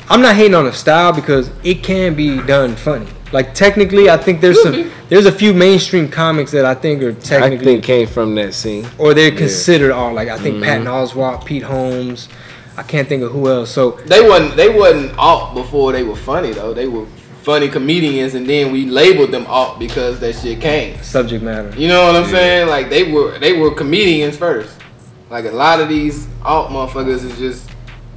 [0.09, 3.07] I'm not hating on the style because it can be done funny.
[3.31, 7.13] Like technically, I think there's some there's a few mainstream comics that I think are
[7.13, 8.85] technically I think came from that scene.
[8.97, 10.63] or they're considered all like I think Mm-hmm.
[10.65, 12.27] Patton Oswalt, Pete Holmes.
[12.77, 13.69] I can't think of who else.
[13.71, 16.73] So They wasn't they wasn't alt before they were funny though.
[16.73, 17.05] They were
[17.41, 21.01] funny comedians, and then we labeled them alt because that shit came.
[21.01, 21.73] subject matter.
[21.77, 22.67] You know what I'm saying?
[22.67, 24.77] Like they were they were comedians first.
[25.29, 27.69] Like a lot of these alt motherfuckers is just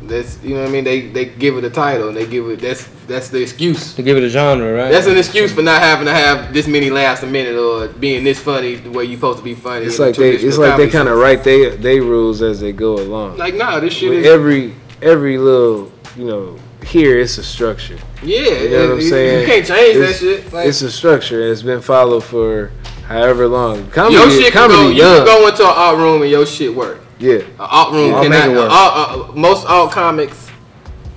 [0.03, 0.85] that's you know what I mean.
[0.85, 3.95] They they give it a title and they give it that's that's the excuse.
[3.95, 4.91] To give it a genre, right?
[4.91, 8.25] That's an excuse for not having to have this many laughs a minute or being
[8.25, 9.87] this funny the way you're supposed to be funny.
[9.87, 12.97] It's like they, it's like they kind of write they they rules as they go
[12.97, 13.37] along.
[13.37, 17.99] like nah, this shit With is every every little you know here it's a structure.
[18.23, 18.39] yeah.
[18.63, 19.41] You know what I'm saying?
[19.41, 20.53] You can't change it's, that shit.
[20.53, 22.71] Like, it's a structure and it's been followed for
[23.07, 23.91] however long.
[23.91, 25.13] Comedy, your shit can comedy go.
[25.13, 27.01] You can go into an art room and your shit work.
[27.19, 27.35] yeah.
[27.37, 28.49] An alt room I'll cannot.
[28.57, 28.71] work.
[28.71, 30.49] a alt- uh, most alt comics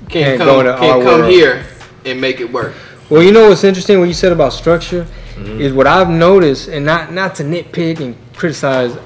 [0.10, 1.32] can Can't come can our come world.
[1.32, 1.66] here
[2.06, 2.74] and make it work.
[3.10, 4.00] Well, you know what's interesting?
[4.00, 5.06] What you said about structure
[5.38, 5.62] Mm-hmm.
[5.62, 8.98] is what I've noticed, and not not to nitpick and criticize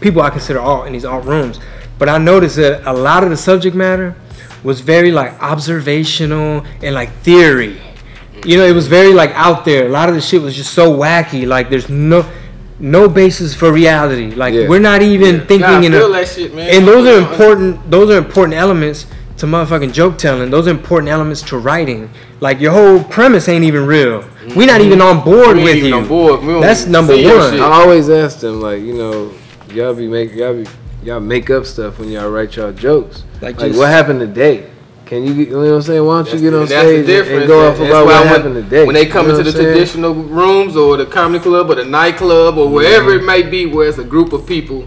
[0.00, 1.60] people I consider art in these art rooms,
[1.98, 4.16] but I noticed that a lot of the subject matter
[4.66, 7.80] was very like observational and like theory.
[8.44, 9.86] You know, it was very like out there.
[9.86, 11.46] A lot of the shit was just so wacky.
[11.46, 12.24] Like there's no
[12.78, 14.32] no basis for reality.
[14.34, 14.68] Like Yeah.
[14.68, 16.68] we're not even thinking Nah, in feel a, that shit, man.
[16.74, 17.90] and those are important.
[17.90, 19.06] Those are important elements
[19.38, 20.50] to motherfucking joke telling.
[20.50, 22.10] Those are important elements to writing.
[22.40, 24.24] Like your whole premise ain't even real.
[24.54, 25.96] We're not even on board We ain't with even you.
[25.96, 26.40] on board.
[26.42, 27.52] We That's number one.
[27.52, 27.60] shit.
[27.60, 29.32] I always ask them like you know
[29.72, 30.66] y'all be making y'all be
[31.06, 33.22] y'all make up stuff when y'all write y'all jokes.
[33.40, 34.70] Like Like, just- what happened today?
[35.04, 36.04] Can you, get- you know what I'm saying?
[36.04, 37.38] Why don't you get on that's stage and- difference.
[37.42, 38.84] and go off about why what when- happened today?
[38.84, 39.72] When they come You know into the saying?
[39.72, 43.26] traditional rooms or the comedy club or the nightclub or wherever it mm-hmm.
[43.26, 44.84] may be, where it's a group of people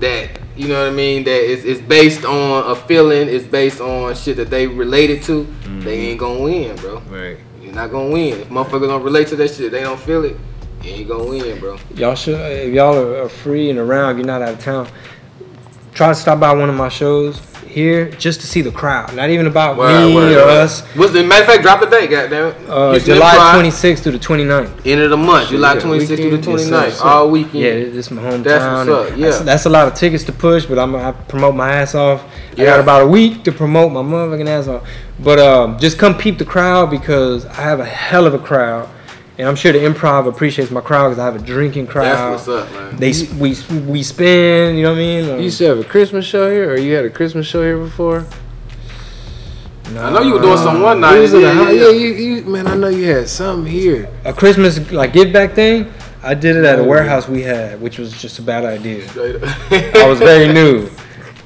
[0.00, 3.80] that you know what I mean, that is it's based on a feeling, it's based
[3.80, 5.88] on shit that they related to, they mm-hmm.
[5.88, 7.00] ain't gonna win, bro.
[7.08, 7.38] Right.
[7.60, 8.40] You're not gonna win.
[8.40, 10.36] If motherfuckers don't relate to that shit, they don't feel it,
[10.82, 11.78] you ain't gonna win, bro.
[11.94, 14.86] Y'all should, if y'all are, are free and around, you're not out of town.
[15.94, 19.14] Try to stop by one of my shows here just to see the crowd.
[19.16, 20.62] Not even about Word, me word, or word.
[20.62, 20.82] us.
[20.96, 21.62] What's the matter of fact?
[21.62, 22.48] Drop the date, goddamn.
[22.48, 22.68] it.
[22.70, 24.86] Uh, July Improv, 26th through the 29th.
[24.86, 26.70] End of the month, July yeah, 26th through the weekend.
[26.70, 27.54] Yes, 29th, sir, all weekend.
[27.54, 28.42] Yeah, this is my hometown.
[28.44, 29.26] That's what's up, yeah.
[29.26, 32.24] That's, that's a lot of tickets to push, but I'm I promote my ass off.
[32.52, 34.88] I got about a week to promote my motherfucking ass off.
[35.20, 38.88] But um, just come peep the crowd because I have a hell of a crowd,
[39.38, 42.04] and I'm sure the improv appreciates my crowd because I have a drinking crowd.
[42.38, 42.96] That's what's up, man.
[42.96, 43.56] They we
[43.90, 45.30] we spin, you know what I mean?
[45.30, 47.62] Um, You used to have a Christmas show here, or you had a Christmas show
[47.62, 48.24] here before?
[49.96, 51.16] I know you were doing some one night.
[51.30, 51.70] Yeah, yeah, yeah.
[51.70, 54.08] yeah, you, you, man, I know you had something here.
[54.24, 55.92] a Christmas like give back thing.
[56.22, 59.04] I did it at a warehouse we had, which was just a bad idea.
[59.70, 60.88] I was very new,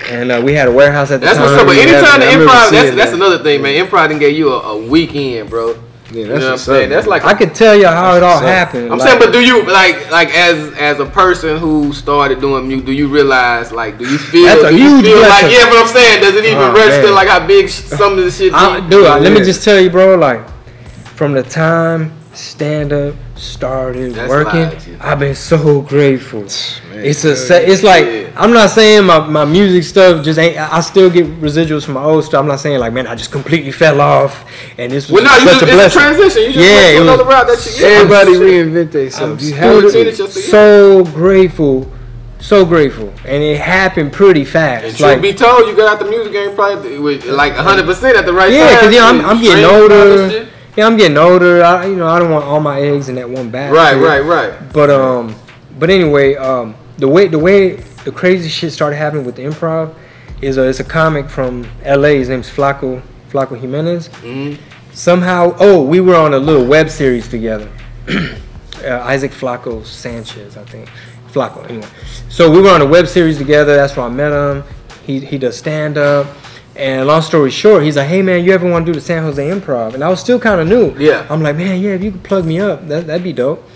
[0.09, 1.47] and uh, we had a warehouse at the That's time.
[1.51, 1.67] what's up.
[1.67, 3.17] But Yeah, anytime the improv, that's seeing that's that.
[3.17, 3.85] another thing, man.
[3.87, 5.75] Improv didn't gave you a, a weekend, bro.
[6.11, 6.89] Yeah, You that's know what I'm saying?
[6.89, 8.91] That's like I could tell you how it all happened.
[8.91, 12.67] I'm like- saying, but do you like like as as a person who started doing
[12.67, 15.53] music, do you realize like do you feel That's a do you huge feel like
[15.53, 17.15] yeah, but I'm saying does it even Oh, register man.
[17.15, 18.55] like how big sh- some of the shit?
[18.55, 18.89] I, be?
[18.89, 20.17] dude, I- let me just tell you, bro.
[20.17, 20.41] Like,
[21.15, 24.95] from the time stand up started That's working, live, G.
[25.01, 26.41] I've been so grateful.
[26.43, 28.31] Man, it's a, se- it's like Yeah.
[28.37, 30.57] I'm not saying my, my music stuff just ain't.
[30.57, 32.41] I I still get residuals from my old stuff.
[32.41, 34.45] I'm not saying like, man, I just completely fell off,
[34.79, 36.43] and this was Well, no, you such just, a it's a transition.
[36.43, 37.87] You just Yeah, went to another route that you.
[37.87, 38.43] yeah, Everybody shit.
[38.67, 39.49] reinvent I'm themselves.
[39.51, 40.29] You have Still to.
[40.29, 41.93] so grateful,
[42.39, 44.85] so grateful, and it happened pretty fast.
[44.85, 47.85] And like, truth be told, you got out the music game probably with like 100
[47.85, 48.71] percent at the right Yeah, time.
[48.71, 50.48] Yeah, because you know, I'm, I'm getting Streaming and all that older.
[50.79, 51.65] Yeah, I'm getting older.
[51.65, 53.75] I, you know, I don't want all my eggs in that one basket.
[53.75, 54.73] Right, right, right.
[54.73, 55.35] But um,
[55.77, 57.71] but anyway, um, the way the way
[58.05, 59.93] the crazy shit started happening with the improv
[60.41, 62.19] is uh, it's a comic from L.A.
[62.19, 64.09] His name's Flaco Flaco Jimenez.
[64.23, 64.57] Mhm.
[64.93, 67.69] Somehow, oh, we were on a little web series together.
[68.09, 70.89] uh, Isaac Flaco Sanchez, I think.
[71.33, 71.89] Flaco, anyway.
[72.29, 73.75] So we were on a web series together.
[73.75, 74.63] That's where I met him.
[75.05, 76.29] He he does stand up.
[76.79, 79.25] And long story short, he's like, "Hey man, you ever want to do the San
[79.25, 80.95] Jose Improv?" And I was still kind of new.
[80.97, 81.27] Yeah.
[81.29, 83.69] I'm like, "Man, yeah, if you could plug me up, that that'd be dope.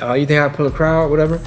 [0.00, 1.40] Uh, you think I pull a crowd, whatever?"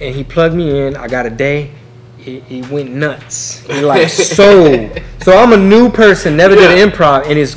[0.00, 0.96] And he plugged me in.
[0.96, 1.70] I got a day.
[2.18, 3.64] He, went nuts.
[3.68, 4.90] It like so.
[5.22, 6.74] So I'm a new person, never Yeah.
[6.74, 7.54] did improv, and it's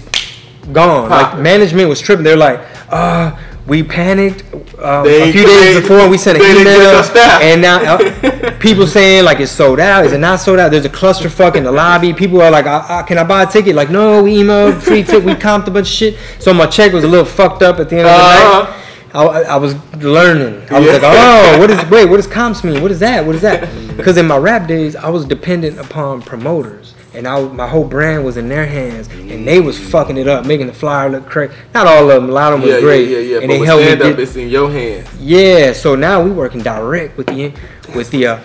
[0.71, 1.09] gone.
[1.09, 2.23] Like management was tripping.
[2.23, 2.59] They're like,
[2.91, 4.43] uh, we panicked
[4.79, 6.07] um, a few days before.
[6.07, 7.97] We sent an they didn't get email, and now uh,
[8.59, 10.05] people saying like it's sold out.
[10.05, 10.71] Is it not sold out?
[10.71, 12.13] There's a clusterfuck in the lobby.
[12.13, 13.75] People are like, I, I, can I buy a ticket?
[13.75, 15.23] Like, no, we emailed free ticket.
[15.23, 16.17] We comped a bunch of shit.
[16.39, 18.63] So my check was a little fucked up at the end of the Uh-huh.
[18.63, 18.75] night.
[19.11, 20.61] I, I was learning.
[20.69, 20.93] I was Yeah.
[20.93, 22.05] like, oh, what is wait?
[22.05, 22.81] What does comps mean?
[22.81, 23.25] What is that?
[23.25, 23.67] What is that?
[23.97, 28.23] Because in my rap days, I was dependent upon promoters, and I my whole brand
[28.23, 31.51] was in their hands, and they was fucking it up, making the flyer look crazy.
[31.73, 32.29] Not all of them.
[32.29, 33.37] A lot of them Yeah, was great, yeah, yeah, yeah.
[33.39, 34.19] and but they me up, get.
[34.19, 35.07] it's in your hands.
[35.19, 37.51] Yeah, so now we working direct with the
[37.95, 38.43] with the uh,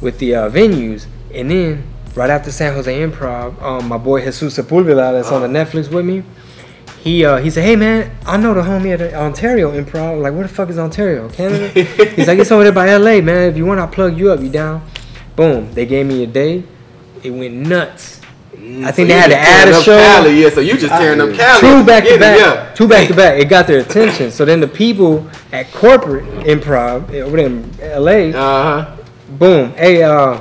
[0.00, 4.56] with the uh, venues, and then right after San Jose Improv, um, my boy Jesus
[4.56, 6.22] Sepulveda that's on the Netflix with me.
[7.00, 10.14] He uh, he said, hey man, I know the homie at the Ontario Improv.
[10.14, 11.68] I'm like, where the fuck is Ontario, Canada?
[12.14, 13.50] He's like, it's over there by LA, man.
[13.50, 14.40] If you want, I'll plug you up.
[14.40, 14.86] You down?
[15.36, 15.70] Boom.
[15.74, 16.64] They gave me a day.
[17.22, 18.20] It went nuts.
[18.82, 19.98] I think they had to add tearing a up show.
[19.98, 21.60] Cali, yeah, so you just tearing up Cali.
[21.60, 22.38] Two back to back.
[22.40, 22.72] yeah.
[22.74, 23.38] Two back to back.
[23.40, 24.30] It got their attention.
[24.30, 28.96] So then the people at corporate improv eh, over there in LA, Uh-huh.
[29.38, 30.40] boom, hey, uh,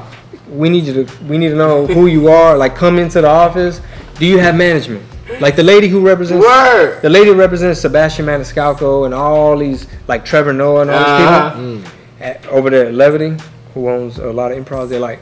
[0.50, 2.58] we need you to we need to know who you are.
[2.58, 3.82] Like come into the office.
[4.20, 5.04] Do you have management?
[5.40, 7.02] Like the lady who represents Word.
[7.02, 11.28] the lady who represents Sebastian Maniscalco and all these like Trevor Noah and all these
[11.28, 11.50] Uh-huh.
[11.78, 11.92] people
[12.22, 13.36] at, over there at Levity,
[13.74, 14.90] who owns a lot of improvs.
[14.90, 15.20] They're like,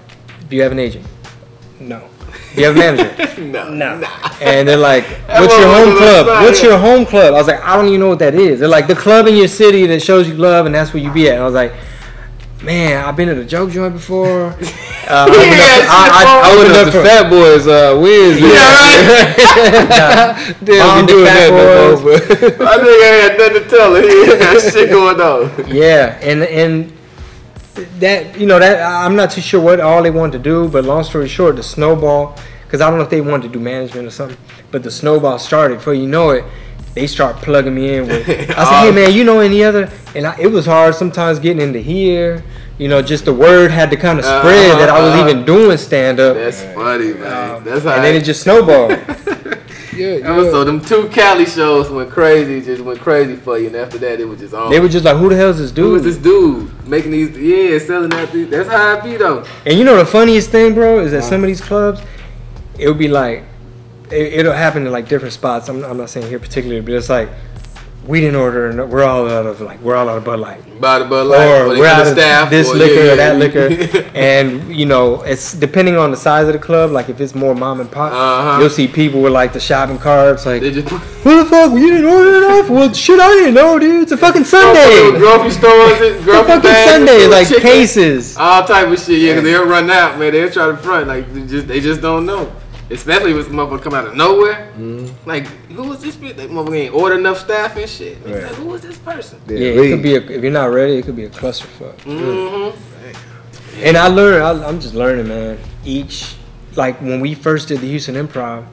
[0.50, 1.06] do you have an agent?
[1.80, 2.04] No.
[2.56, 3.42] Do you have a manager?
[3.42, 3.70] No.
[3.70, 4.04] No.
[4.42, 6.28] And they're like, "What's your home club?
[6.44, 8.68] What's your home club?" I was like, "I don't even know what that is." They're
[8.70, 11.28] like, "The club in your city that shows you love, and that's where you be
[11.30, 11.74] at." And I was like,
[12.64, 14.56] "Man, I've been to a joke joint before."
[15.02, 18.00] Uh, I opened Yeah, up- I, I, I opened up up the Fat Boys, uh,
[18.00, 18.40] Wiz.
[18.40, 18.48] Yeah,
[20.46, 20.56] right.
[20.62, 22.02] They don't Bomb be the doing Fat that no Boys.
[22.04, 24.02] more, but- My nigga had nothing to tell her.
[24.02, 25.68] He had that shit going on.
[25.76, 26.94] Yeah, and and
[28.00, 30.84] that you know that I'm not too sure what all they wanted to do, but
[30.86, 34.08] long story short, the snowball because I don't know if they wanted to do management
[34.08, 34.38] or something,
[34.72, 35.76] but the snowball started.
[35.80, 36.46] Before you know it,
[36.94, 38.30] they start plugging me in with.
[38.30, 39.90] I said, hey man, you know any other?
[40.16, 42.44] And I, it was hard sometimes getting into here.
[42.78, 45.30] You know, just the word had to kind of spread that I was Uh-huh.
[45.30, 46.36] even doing stand up.
[46.36, 47.64] That's funny, man.
[47.64, 48.92] That's how and then it just snowballed.
[49.94, 50.52] Yeah, yeah.
[50.52, 54.20] So them two Cali shows went crazy, just went crazy for you, and after that
[54.20, 54.72] it was just on.
[54.72, 55.92] They were just like, who the hell's this dude?
[55.92, 56.14] was dude?
[56.14, 57.38] this dude making these?
[57.38, 58.32] Yeah, selling that.
[58.32, 59.46] These, that's how I be though.
[59.66, 62.02] And you know the funniest thing, bro, is that some of these clubs,
[62.78, 63.44] it would be like,
[64.12, 65.70] it, it'll happen in like different spots.
[65.70, 67.30] I'm, I'm not saying here particularly, but it's like,
[68.08, 70.82] we didn't order, and we're all out of like, we're all out of Bud Light.
[70.82, 73.34] By the Bud Light, or we're out of staff, this or- liquor yeah, or that
[73.34, 73.38] yeah.
[73.38, 76.90] liquor, and you know it's depending on the size of the club.
[76.92, 78.60] Like if it's more mom and pop, Uh-huh.
[78.60, 81.72] you'll see people with like the shopping carts, like, just who the fuck?
[81.74, 82.70] You didn't order enough?
[82.70, 84.02] Well, shit, I didn't know, dude.
[84.04, 85.18] It's a fucking Sunday.
[85.20, 88.36] grocery stores, It's a grocery fucking bags, Sunday, like chicken, cases.
[88.38, 89.20] all type of shit.
[89.20, 90.32] Yeah, because they'll run out, man.
[90.34, 92.52] They'll try to front, like they just they just don't know.
[92.92, 94.70] Especially with motherfucker come out of nowhere.
[94.78, 95.28] Mm-hmm.
[95.30, 96.36] Like, who was this bitch?
[96.36, 98.18] That motherfucker ain't order enough staff and shit.
[98.26, 98.44] Right.
[98.44, 99.40] Like, who was this person?
[99.48, 100.16] Yeah, Yeah, it could be.
[100.16, 101.96] A, if you're not ready, it could be a clusterfuck.
[102.00, 103.84] Mm-hmm.
[103.84, 104.44] And I learned.
[104.44, 105.58] I, I'm just learning, man.
[105.86, 106.36] Each,
[106.76, 108.66] like when we first did the Houston Improv,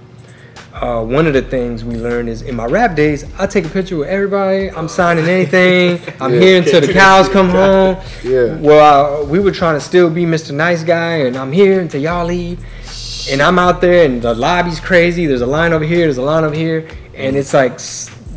[0.75, 3.69] uh, one of the things we learned is in my rap days, I take a
[3.69, 4.71] picture with everybody.
[4.71, 6.01] I'm signing anything.
[6.21, 6.41] I'm Yeah.
[6.41, 7.97] here until the cows come home.
[8.23, 8.57] Yeah.
[8.57, 10.53] Well, uh, we were trying to still be Mr.
[10.53, 12.65] Nice Guy, and I'm here until y'all leave.
[13.31, 15.27] And I'm out there, and the lobby's crazy.
[15.27, 15.99] There's a line over here.
[16.07, 17.79] There's a line over here, and it's like.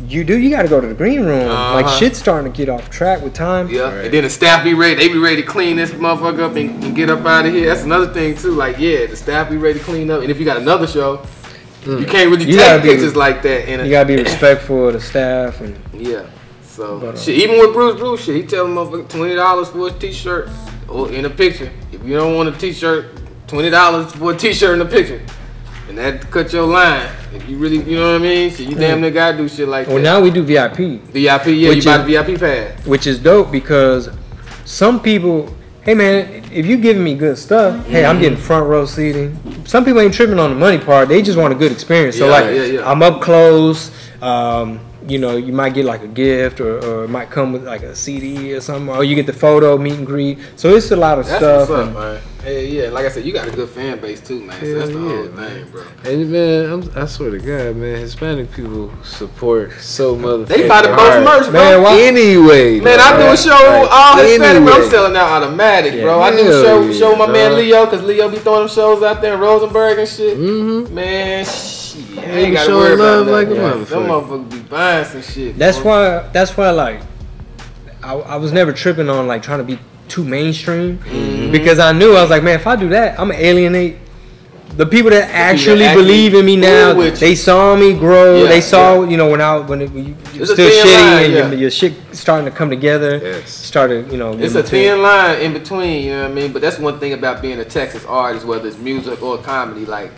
[0.08, 0.36] You do.
[0.38, 1.48] You got to go to the green room.
[1.48, 1.96] Like Uh-huh.
[1.98, 3.70] shit's starting to get off track with time.
[3.70, 4.94] Yeah, and then the staff be ready.
[4.96, 7.66] They be ready to clean this motherfucker up and, and get up out of here.
[7.70, 8.50] That's another thing too.
[8.50, 10.20] Like, yeah, the staff be ready to clean up.
[10.20, 11.24] And if you got another show,
[11.86, 12.48] you can't really Mm.
[12.48, 13.68] You gotta take be- pictures like that.
[13.70, 16.24] And You gotta be respectful of the staff and Yeah.
[16.62, 19.88] So But, uh, shit, even with Bruce Bruce shit, he tell motherfucker twenty dollars for
[19.88, 20.50] his t-shirt
[20.88, 21.70] or in a picture.
[21.90, 23.06] If you don't want a t-shirt,
[23.52, 25.20] twenty dollars for a t-shirt in a picture.
[25.86, 27.06] And that cut your line.
[27.34, 28.50] If you really, you know what I mean?
[28.50, 30.02] So you damn near gotta do shit like well that.
[30.02, 31.12] Well, now we do VIP, VIP,
[31.48, 32.86] yeah, Which you buy the VIP pass.
[32.86, 34.08] which is dope because
[34.64, 38.86] some people, hey man, if you giving me good stuff, hey I'm getting front row
[38.86, 39.38] seating.
[39.66, 42.16] Some people ain't tripping on the money part; they just want a good experience.
[42.16, 42.90] So Yeah, like, yeah, yeah.
[42.90, 43.90] I'm up close.
[44.22, 47.64] Um, you know, you might get like a gift, or, or it might come with
[47.64, 50.38] like a CD or something, or you get the photo meet and greet.
[50.56, 51.68] So it's a lot of That's stuff.
[51.68, 52.20] what's up, and- man.
[52.42, 54.58] Hey, yeah, like I said, you got a good fan base too, man.
[54.58, 55.62] So that's the yeah, whole man.
[55.62, 55.84] thing, bro.
[56.04, 60.82] And man, I'm, I swear to God, man, Hispanic people support so motherfucking They buy
[60.82, 61.22] the hard.
[61.24, 61.60] most merch, bro.
[61.60, 64.72] Man, why- Anyway, Man, I do a show Like, all Hispanic, bro.
[64.74, 66.18] I'm selling out automatic, bro.
[66.18, 66.24] Yeah.
[66.24, 67.54] I do a show yeah, show my man.
[67.54, 70.36] Leo, cause Leo be throwing them shows out there in Rosenberg and shit.
[70.36, 70.92] Mm-hmm.
[70.92, 71.81] Man, shit, I
[72.22, 73.88] Yeah, ain't you gotta showing worry love about like a that.
[73.88, 74.26] Them motherfucker.
[74.28, 75.58] motherfuckers be buying some shit.
[75.58, 76.20] That's bro.
[76.20, 76.28] why.
[76.32, 76.70] That's why.
[76.70, 77.00] Like,
[78.02, 81.52] I, I was never tripping on like trying to be too mainstream Mm-hmm.
[81.52, 83.96] because I knew I was like, man, if I do that, I'm gonna alienate
[84.76, 86.92] the people that actually actually believe in me now.
[86.92, 87.20] fool with you.
[87.20, 88.42] They saw me grow.
[88.42, 89.10] Yeah, they saw, yeah.
[89.10, 91.32] you know, when I when, it, when you you're It's still thin shitty line, and
[91.34, 91.48] yeah.
[91.50, 93.18] your, your shit starting to come together.
[93.18, 93.50] Yes.
[93.50, 94.32] Started, you know.
[94.32, 96.52] It's getting a to- thin line in between, you know what I mean?
[96.54, 99.84] But that's one thing about being a Texas artist, whether it's music or comedy.
[99.84, 100.10] Like,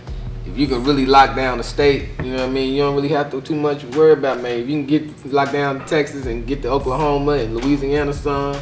[0.47, 2.75] if you can really lock down the state, you know what I mean?
[2.75, 4.61] You don't really have to too much worry about, man.
[4.61, 8.57] If you can get locked down Texas and get to Oklahoma and Louisiana some,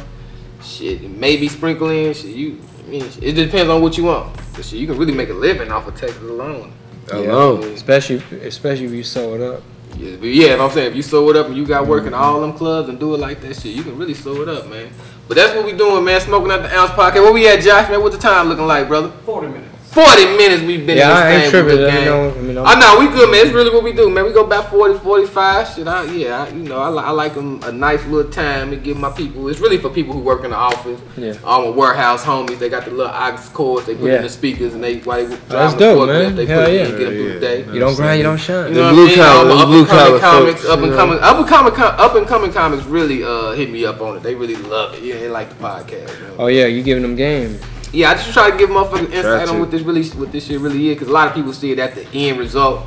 [0.61, 4.35] shit, maybe sprinkle in, shit, you, I mean, shit, it depends on what you want.
[4.55, 6.73] But shit, you can really make a living off of Texas alone.
[7.11, 7.63] Alone.
[7.63, 9.61] Especially, especially if you sew it up.
[9.97, 12.05] Yeah, but yeah, if I'm saying if you sew it up and you got work
[12.05, 14.49] in all them clubs and do it like that shit, you can really sew it
[14.49, 14.91] up, man.
[15.27, 16.19] But that's what we doing, man.
[16.19, 17.21] Smoking out the ounce pocket.
[17.21, 17.89] Where we at, Josh?
[17.89, 19.09] Man, what's the time looking like, brother?
[19.23, 19.72] Forty minutes.
[19.93, 21.61] Forty minutes we've been Yeah, I in ain't this thing.
[21.65, 21.79] tripping.
[21.81, 22.39] with I this know- game.
[22.39, 23.45] I mean, I'm- I know we good, man.
[23.45, 24.25] It's really what we do, man.
[24.25, 25.67] We go about 40, 45.
[25.75, 28.75] Shit, I, yeah, I, you know, I, I like them a nice little time to
[28.75, 29.47] give my people.
[29.49, 30.99] It's really for people who work in the office.
[31.15, 31.33] Yeah.
[31.43, 34.15] All my warehouse homies, they got the little aux cords they put Yeah.
[34.17, 36.35] in the speakers and they while they That's drive the dope, forklift, man.
[36.37, 36.79] They Hell put it yeah.
[36.81, 37.65] in and get them through the day.
[37.73, 38.67] You don't grind, you don't shine.
[38.69, 39.15] You The blue what I mean?
[39.17, 42.27] collar- All the blue up collar comics, up and coming, up and coming, up and
[42.27, 44.23] coming comics really uh hit me up on it.
[44.23, 45.03] They really love it.
[45.03, 46.07] Yeah, they like the podcast.
[46.19, 46.31] Man.
[46.39, 47.59] Oh yeah, you giving them game.
[47.93, 50.59] Yeah, I just try to give motherfuckers insight on what this really, what this shit
[50.59, 52.83] really is, because a lot of people see it at the end result.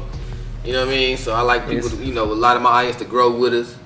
[0.65, 1.17] You know what I mean?
[1.17, 3.55] So I like people, to, you know, a lot of my audience to grow with
[3.55, 3.77] us.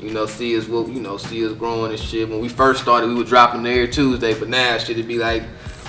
[0.00, 2.28] You know, see us, what you know, see us growing and shit.
[2.28, 5.42] When we first started, we were dropping every Tuesday, but now shit it be like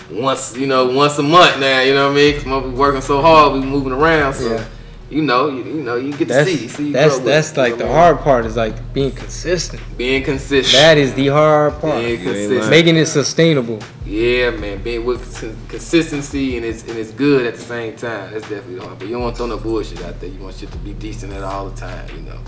[0.10, 1.82] once, you know, once a month now.
[1.82, 2.34] You know what I mean?
[2.34, 4.34] Because motherfuckers working so hard, we moving around.
[4.34, 4.66] So Yeah.
[5.10, 7.34] You know, you, you know, you get to That's see, see you that's grow with
[7.34, 8.14] that's you like know the what I mean?
[8.14, 9.82] hard part is like being consistent.
[9.98, 10.74] being consistent.
[10.74, 12.00] That is the hard part.
[12.04, 12.70] being consistent.
[12.70, 13.80] Making it sustainable.
[14.06, 15.40] Yeah, man, being with
[15.70, 18.32] consistency and it's and it's good at the same time.
[18.34, 19.00] That's definitely hard.
[19.00, 20.30] But you don't want to throw no bullshit out there.
[20.30, 22.40] You want shit to be decent at all the time, you know.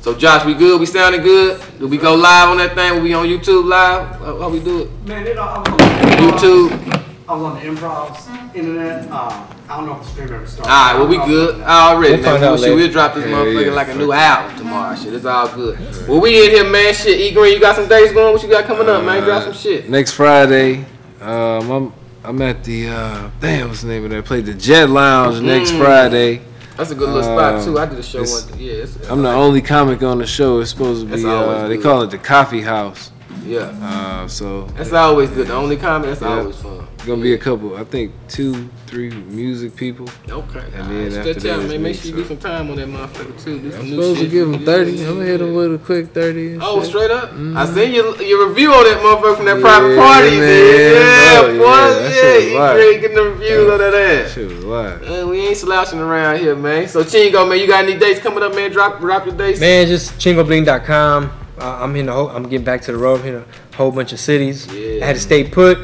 [0.00, 0.80] So Josh, we good?
[0.80, 1.62] We sounding good?
[1.78, 2.94] Do we go live on that thing?
[2.94, 4.16] Will we on YouTube live?
[4.18, 4.90] How, how we do it?
[5.06, 6.38] Man, it, I was on the improv.
[6.38, 7.11] YouTube.
[7.32, 9.10] I was on the improv's internet.
[9.10, 10.70] Uh, I don't know if the stream ever started.
[10.70, 12.12] All right, well we good already.
[12.12, 12.30] We'll man.
[12.32, 12.74] find out We'll, shit, later.
[12.76, 13.72] we'll drop this Yeah, motherfucker yeah.
[13.72, 14.94] like a new album tomorrow.
[14.96, 15.78] Shit, it's all good.
[16.08, 16.92] Well, we in here, man.
[16.92, 18.34] Shit, E Green, you got some days going?
[18.34, 19.22] What you got coming up, man?
[19.22, 19.88] Drop some shit.
[19.88, 20.84] Next Friday,
[21.22, 24.26] um, I'm I'm at the uh, damn what's the name of that?
[24.26, 25.78] Play the Jet Lounge next Mm.
[25.78, 26.42] Friday.
[26.76, 27.78] That's a good little spot Um, too.
[27.78, 28.60] I did a show it's- one.
[28.60, 30.60] Yeah, it's, I'm the only comic on the show.
[30.60, 31.28] It's supposed to That's be.
[31.30, 31.82] always Uh, they good.
[31.82, 33.10] call it the Coffee House.
[33.46, 33.72] yeah.
[33.82, 35.46] Uh, so That's always good.
[35.48, 36.04] The only comment.
[36.18, 36.38] That's Yeah.
[36.38, 36.81] always fun.
[37.06, 37.76] Gonna be a couple.
[37.76, 40.08] I think two, three music people.
[40.28, 40.60] Okay.
[40.60, 41.82] And Alright, then after stretch that out, is man.
[41.82, 43.58] Make sure you do some time on that motherfucker too.
[43.60, 44.90] Do some I'm new supposed to give him 30.
[45.04, 46.58] I'm gonna hit him with a quick 30.
[46.60, 46.88] Oh, shit.
[46.90, 47.32] straight up?
[47.32, 50.28] I seen your your review on that motherfucker from that Yeah, private party.
[50.30, 50.48] you man.
[50.48, 50.92] did.
[50.92, 51.48] Yeah, boy.
[51.48, 54.32] yeah, that Yeah, shit you great getting the reviews on that ass.
[54.32, 55.02] Shit was live.
[55.02, 56.88] Uh, we ain't slouching around here, man.
[56.88, 58.70] So Chingo, man, you got any dates coming up, man?
[58.70, 59.60] Drop drop your dates.
[59.60, 61.30] Man, just chingobling.com.
[61.58, 63.20] Uh, I'm in the whole, I'm getting back to the road.
[63.20, 63.44] I'm in a
[63.76, 64.66] whole bunch of cities.
[64.72, 65.02] Yeah.
[65.04, 65.78] I had to stay put.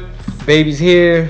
[0.49, 1.29] Baby's here.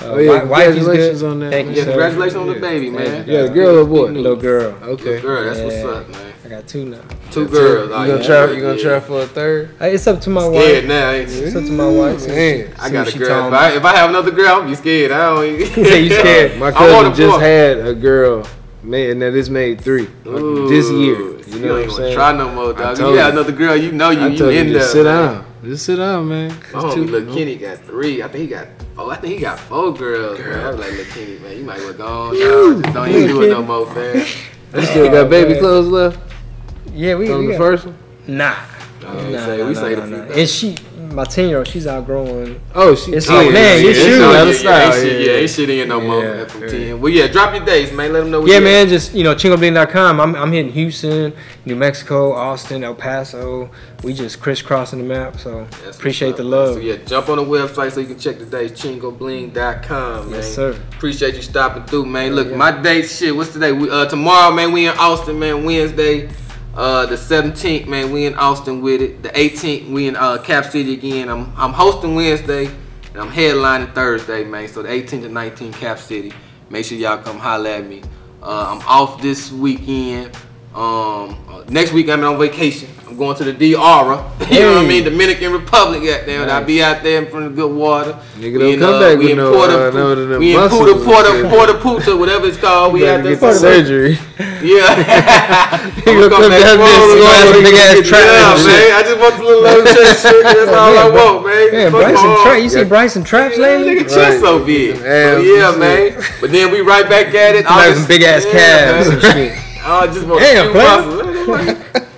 [0.00, 1.30] Uh, Oh, yeah, wi- wife is congratulations good.
[1.32, 1.74] on that, Thank man.
[1.74, 1.90] you, Yeah, sir.
[1.92, 3.24] congratulations on the baby, man.
[3.26, 4.10] Yeah, got a girl or boy?
[4.12, 4.76] Little girl.
[4.94, 5.20] Okay.
[5.20, 6.32] Girl, that's what's up, man.
[6.44, 6.98] I got two now.
[7.32, 7.88] Two girls.
[7.88, 8.44] You oh, gonna yeah, try?
[8.44, 8.82] yeah, You gonna yeah.
[8.82, 9.70] try for a third?
[9.80, 10.88] Uh, It's up to my Scared wife.
[10.88, 11.42] now, ain't you?
[11.46, 12.28] It's up to my wife.
[12.28, 12.74] Man.
[12.78, 13.48] I got a girl.
[13.48, 13.54] If.
[13.54, 15.10] I, if I have another girl, I'm be scared.
[15.10, 15.44] I don't.
[15.60, 16.58] even- Say you scared.
[16.60, 17.40] My I want cousin just boy.
[17.40, 18.46] had a girl.
[18.84, 21.16] Man, and that it's made three Ooh, this year.
[21.18, 22.14] You, You know what I'm saying?
[22.14, 22.96] try no more, dog.
[22.96, 23.40] told You got you.
[23.40, 24.80] another girl, you know you, I you told in you there.
[24.82, 25.32] just sit man.
[25.34, 25.44] down.
[25.64, 26.50] Just sit down, man.
[26.50, 28.22] My It's homie too- Lil Kenny got three.
[28.22, 28.68] I think he got.
[28.98, 30.38] Oh, I think he got four girls.
[30.38, 30.60] Man.
[30.60, 32.38] I was like, Lil Kenny, man, you might well go on.
[32.38, 32.82] Dog.
[32.82, 34.26] Just don't even do it no more, man.
[34.74, 35.60] You still got baby man.
[35.60, 36.18] clothes left
[36.92, 37.96] Yeah, we, from we the got- first one?
[38.26, 38.54] Nah.
[39.06, 40.16] Oh, we Nah, say- nah, we nah, say nah, the nah.
[40.18, 40.38] feedback.
[40.38, 40.76] And she,
[41.14, 42.60] my 10 year old, she's outgrowing.
[42.74, 43.12] Oh, she.
[43.12, 44.10] It's oh, like, man, yeah, you yeah, should.
[44.10, 46.46] yeah, Yeah, let yeah, us ain't shit, yeah, ain't shit in no more Yeah, man,
[46.48, 46.68] from yeah.
[46.68, 47.00] 10.
[47.00, 48.12] Well, yeah, drop your dates, man.
[48.12, 48.62] Let them know Yeah, you at.
[48.64, 50.20] man, just, you know, chingobling.com.
[50.20, 51.32] I'm, I'm hitting Houston,
[51.64, 53.70] New Mexico, Austin, El Paso.
[54.02, 56.74] We just crisscrossing the map, so That's appreciate what's the love.
[56.74, 58.80] So yeah, jump on the website so you can check the dates.
[58.82, 60.34] Chingobling.com, man.
[60.40, 60.72] Yes, sir.
[60.96, 62.34] Appreciate you stopping through, man.
[62.34, 63.34] Look, my dates, shit.
[63.34, 63.72] What's today?
[63.72, 64.72] We, uh, tomorrow, man.
[64.72, 65.64] We in Austin, man.
[65.64, 66.28] Wednesday,
[66.76, 68.10] uh, the 17th, man.
[68.10, 69.22] We in Austin with it.
[69.22, 71.28] The 18th, we in uh, Cap City again.
[71.28, 74.68] I'm I'm hosting Wednesday, and I'm headlining Thursday, man.
[74.68, 76.32] So the 18th and 19th, Cap City.
[76.70, 78.02] Make sure y'all come holler at me.
[78.42, 80.36] Uh, I'm off this weekend.
[80.74, 82.88] Um, uh, next week I'm on vacation.
[83.06, 83.70] I'm going to the DR.
[84.50, 85.04] you know what I mean?
[85.04, 86.02] Dominican Republic.
[86.02, 88.18] Goddamn, I'll be out there in front of good water.
[88.34, 90.28] Nigga We don't in, come uh, back we with in no, Porta, uh, none of
[90.30, 91.74] them we in muscles Puta and Porta.
[91.78, 92.92] Porta Puta, whatever it's called.
[92.92, 94.18] We out there get the surgery.
[94.64, 94.96] Yeah.
[96.06, 97.62] Gonna come there swollen, man.
[97.62, 98.92] big ass trap Yeah, man.
[98.96, 100.42] I just want the little low chest shit.
[100.42, 101.92] That's all I want, man.
[101.92, 102.62] Fuck Bryson Trap.
[102.62, 103.94] You see Bryson Traps lately?
[103.94, 104.96] Nigga chest so big.
[104.96, 106.20] Yeah, man.
[106.40, 107.66] But then we right back at it.
[107.66, 109.73] Come back August- with some big ass yeah, calves and shit.
[109.86, 111.74] I just want Damn, a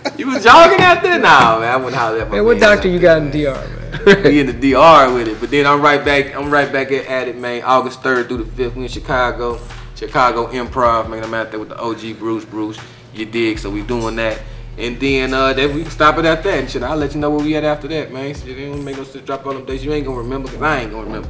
[0.07, 1.19] few You was jogging out there?
[1.19, 1.73] Nah, man.
[1.73, 3.55] I wouldn't holler at my Man, what doctor out you there, got in man.
[3.55, 4.23] DR, man?
[4.25, 5.41] we in the DR with it.
[5.41, 6.35] But then I'm right back.
[6.37, 7.63] I'm right back at, at it, man.
[7.65, 8.77] August 3rd through the 5th.
[8.77, 9.61] We in Chicago.
[9.97, 11.25] Chicago Improv, man.
[11.25, 12.79] I'm out there with the OG Bruce Bruce.
[13.15, 13.59] You dig?
[13.59, 14.41] So we doing that.
[14.79, 16.83] And then uh, then we can stop it at that and shit.
[16.83, 18.35] I'll let you know where we at after that, man.
[18.35, 19.83] So it ain't make no sense drop all them dates.
[19.83, 21.29] You ain't gonna remember because I ain't gonna remember.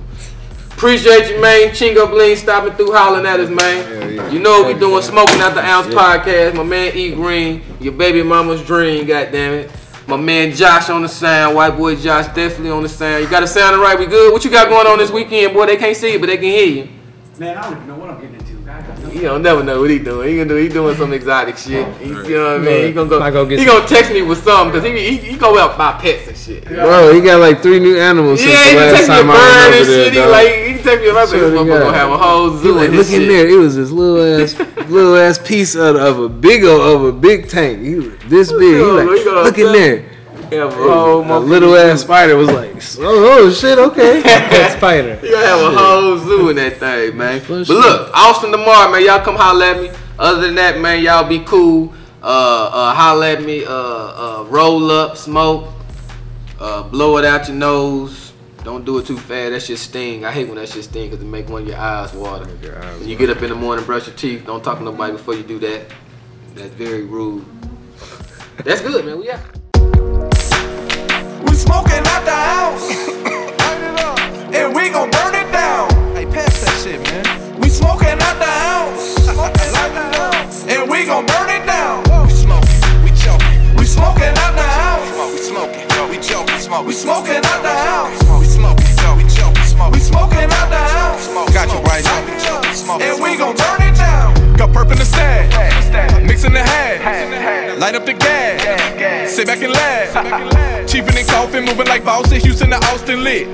[0.77, 1.71] Appreciate you, man.
[1.71, 3.59] Chingo Bling stopping through hollering at us, man.
[3.91, 4.31] Yeah, yeah.
[4.31, 6.55] You know what we doing, smoking out the ounce podcast.
[6.55, 9.71] My man E Green, your baby mama's dream, goddamn it.
[10.07, 13.25] My man Josh on the sound, white boy Josh definitely on the sound.
[13.25, 14.33] You got the sound right, we good.
[14.35, 15.65] What you got going on this weekend, boy?
[15.65, 16.89] They can't see you, but they can hear you.
[17.39, 18.57] Man, I don't even know what I'm getting into.
[18.71, 20.29] I You don't never know what he doing.
[20.29, 20.57] He gonna do.
[20.57, 21.87] He doing some exotic shit.
[21.99, 22.87] He, you know what I mean?
[22.87, 23.19] He gonna go.
[23.31, 25.79] Go get he some- gonna text me with something because he, he he go out
[25.79, 26.65] buy pets and shit.
[26.67, 29.19] Bro, he got like three new animals he since can the last text me a
[29.23, 30.13] time I bird went and over there, shit.
[30.13, 30.31] He dog.
[30.31, 31.29] like he can text me a bird.
[31.29, 33.49] Sure This motherfucker gonna have a whole He zoo like, in look his in there.
[33.49, 34.59] It was this little ass,
[34.89, 37.83] little ass piece of, of a big o- of a big tank.
[37.83, 38.77] He was this big.
[38.77, 40.17] He like, he look in there.
[40.51, 42.71] He have a whole A motherfucking little ass spider was like,
[43.01, 44.23] oh, oh shit, okay.
[44.25, 45.19] Pet spider.
[45.23, 47.41] You gonna have a whole zoo in that thing, man.
[47.41, 49.05] Flush But look, Austin tomorrow, man.
[49.05, 49.91] Y'all come holler at me.
[50.19, 51.93] Other than that, man, y'all be cool.
[52.23, 53.65] Uh, uh, holler at me.
[53.65, 55.73] Uh, uh, roll up, smoke.
[56.61, 58.26] Uh, blow it out your nose.
[58.67, 59.53] Don't do it too fast.
[59.53, 60.25] That shit sting.
[60.25, 62.53] I hate when that shit sting because it make one of your eyes water.
[62.61, 64.45] your eyes when you get up in the morning, brush your teeth.
[64.45, 65.93] Don't talk to nobody before you do that.
[66.57, 67.45] That's very rude.
[68.65, 69.21] That's good, man.
[69.21, 69.39] We out.
[71.47, 72.91] We smoking out the house.
[73.63, 74.19] Light it up.
[74.53, 75.89] And we gon' burn it down.
[76.17, 77.61] Hey, pass that shit, man.
[77.61, 79.29] We smoking out the house.
[79.29, 80.35] Light it up.
[80.67, 82.03] And we gon' burn it down.
[82.27, 83.77] We smoking, we choking.
[83.77, 85.31] We smoking out the house.
[85.31, 86.85] We smoking, we choking.
[86.85, 87.86] We smoking out the house.
[92.89, 94.57] And we gon' turn it down.
[94.57, 95.51] Got perp in the stash.
[96.25, 97.79] Mixing the hash.
[97.81, 99.35] Light up the gas.
[99.35, 100.89] Sit back and laugh.
[100.89, 103.49] Chiefin' and coughing, moving like Boston, Houston to Austin lit.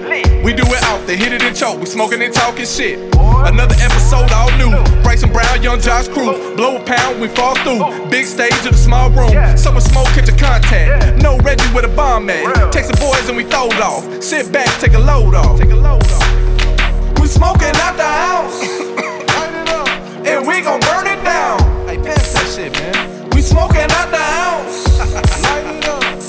[0.45, 1.81] We do it out there, hit it and choke.
[1.81, 2.99] We smoking and talking shit.
[3.17, 4.71] Another episode all new.
[5.03, 6.37] Bryson Brown, young Josh Cruz.
[6.55, 8.11] Blow a pound, we fall through.
[8.11, 9.33] Big stage in a small room.
[9.57, 11.23] Summer smoke, catch a contact.
[11.23, 12.71] No Reggie with a bomb at.
[12.71, 14.23] Take some boys and we throw it off.
[14.23, 15.59] Sit back, take a load off.
[15.59, 17.19] Take a load off.
[17.19, 19.02] We smoking out the house
[20.33, 21.61] and we gon' burn it down.
[21.87, 23.29] Hey, pass that shit, man.
[23.31, 24.89] We smoking out the ounce.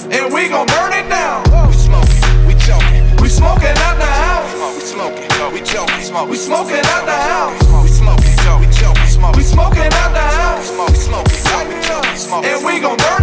[0.15, 1.43] and we gon' burn it down.
[1.67, 3.03] We smoking, we choking.
[3.23, 4.51] We smoking out the house.
[4.75, 6.29] We smoking, we choking.
[6.29, 7.55] We smoking out the house.
[7.83, 9.07] We smoking, we choking.
[9.07, 10.67] Smoke, we smoking out the house.
[10.67, 12.43] We smoking, we choking.
[12.43, 13.22] And we gon' burn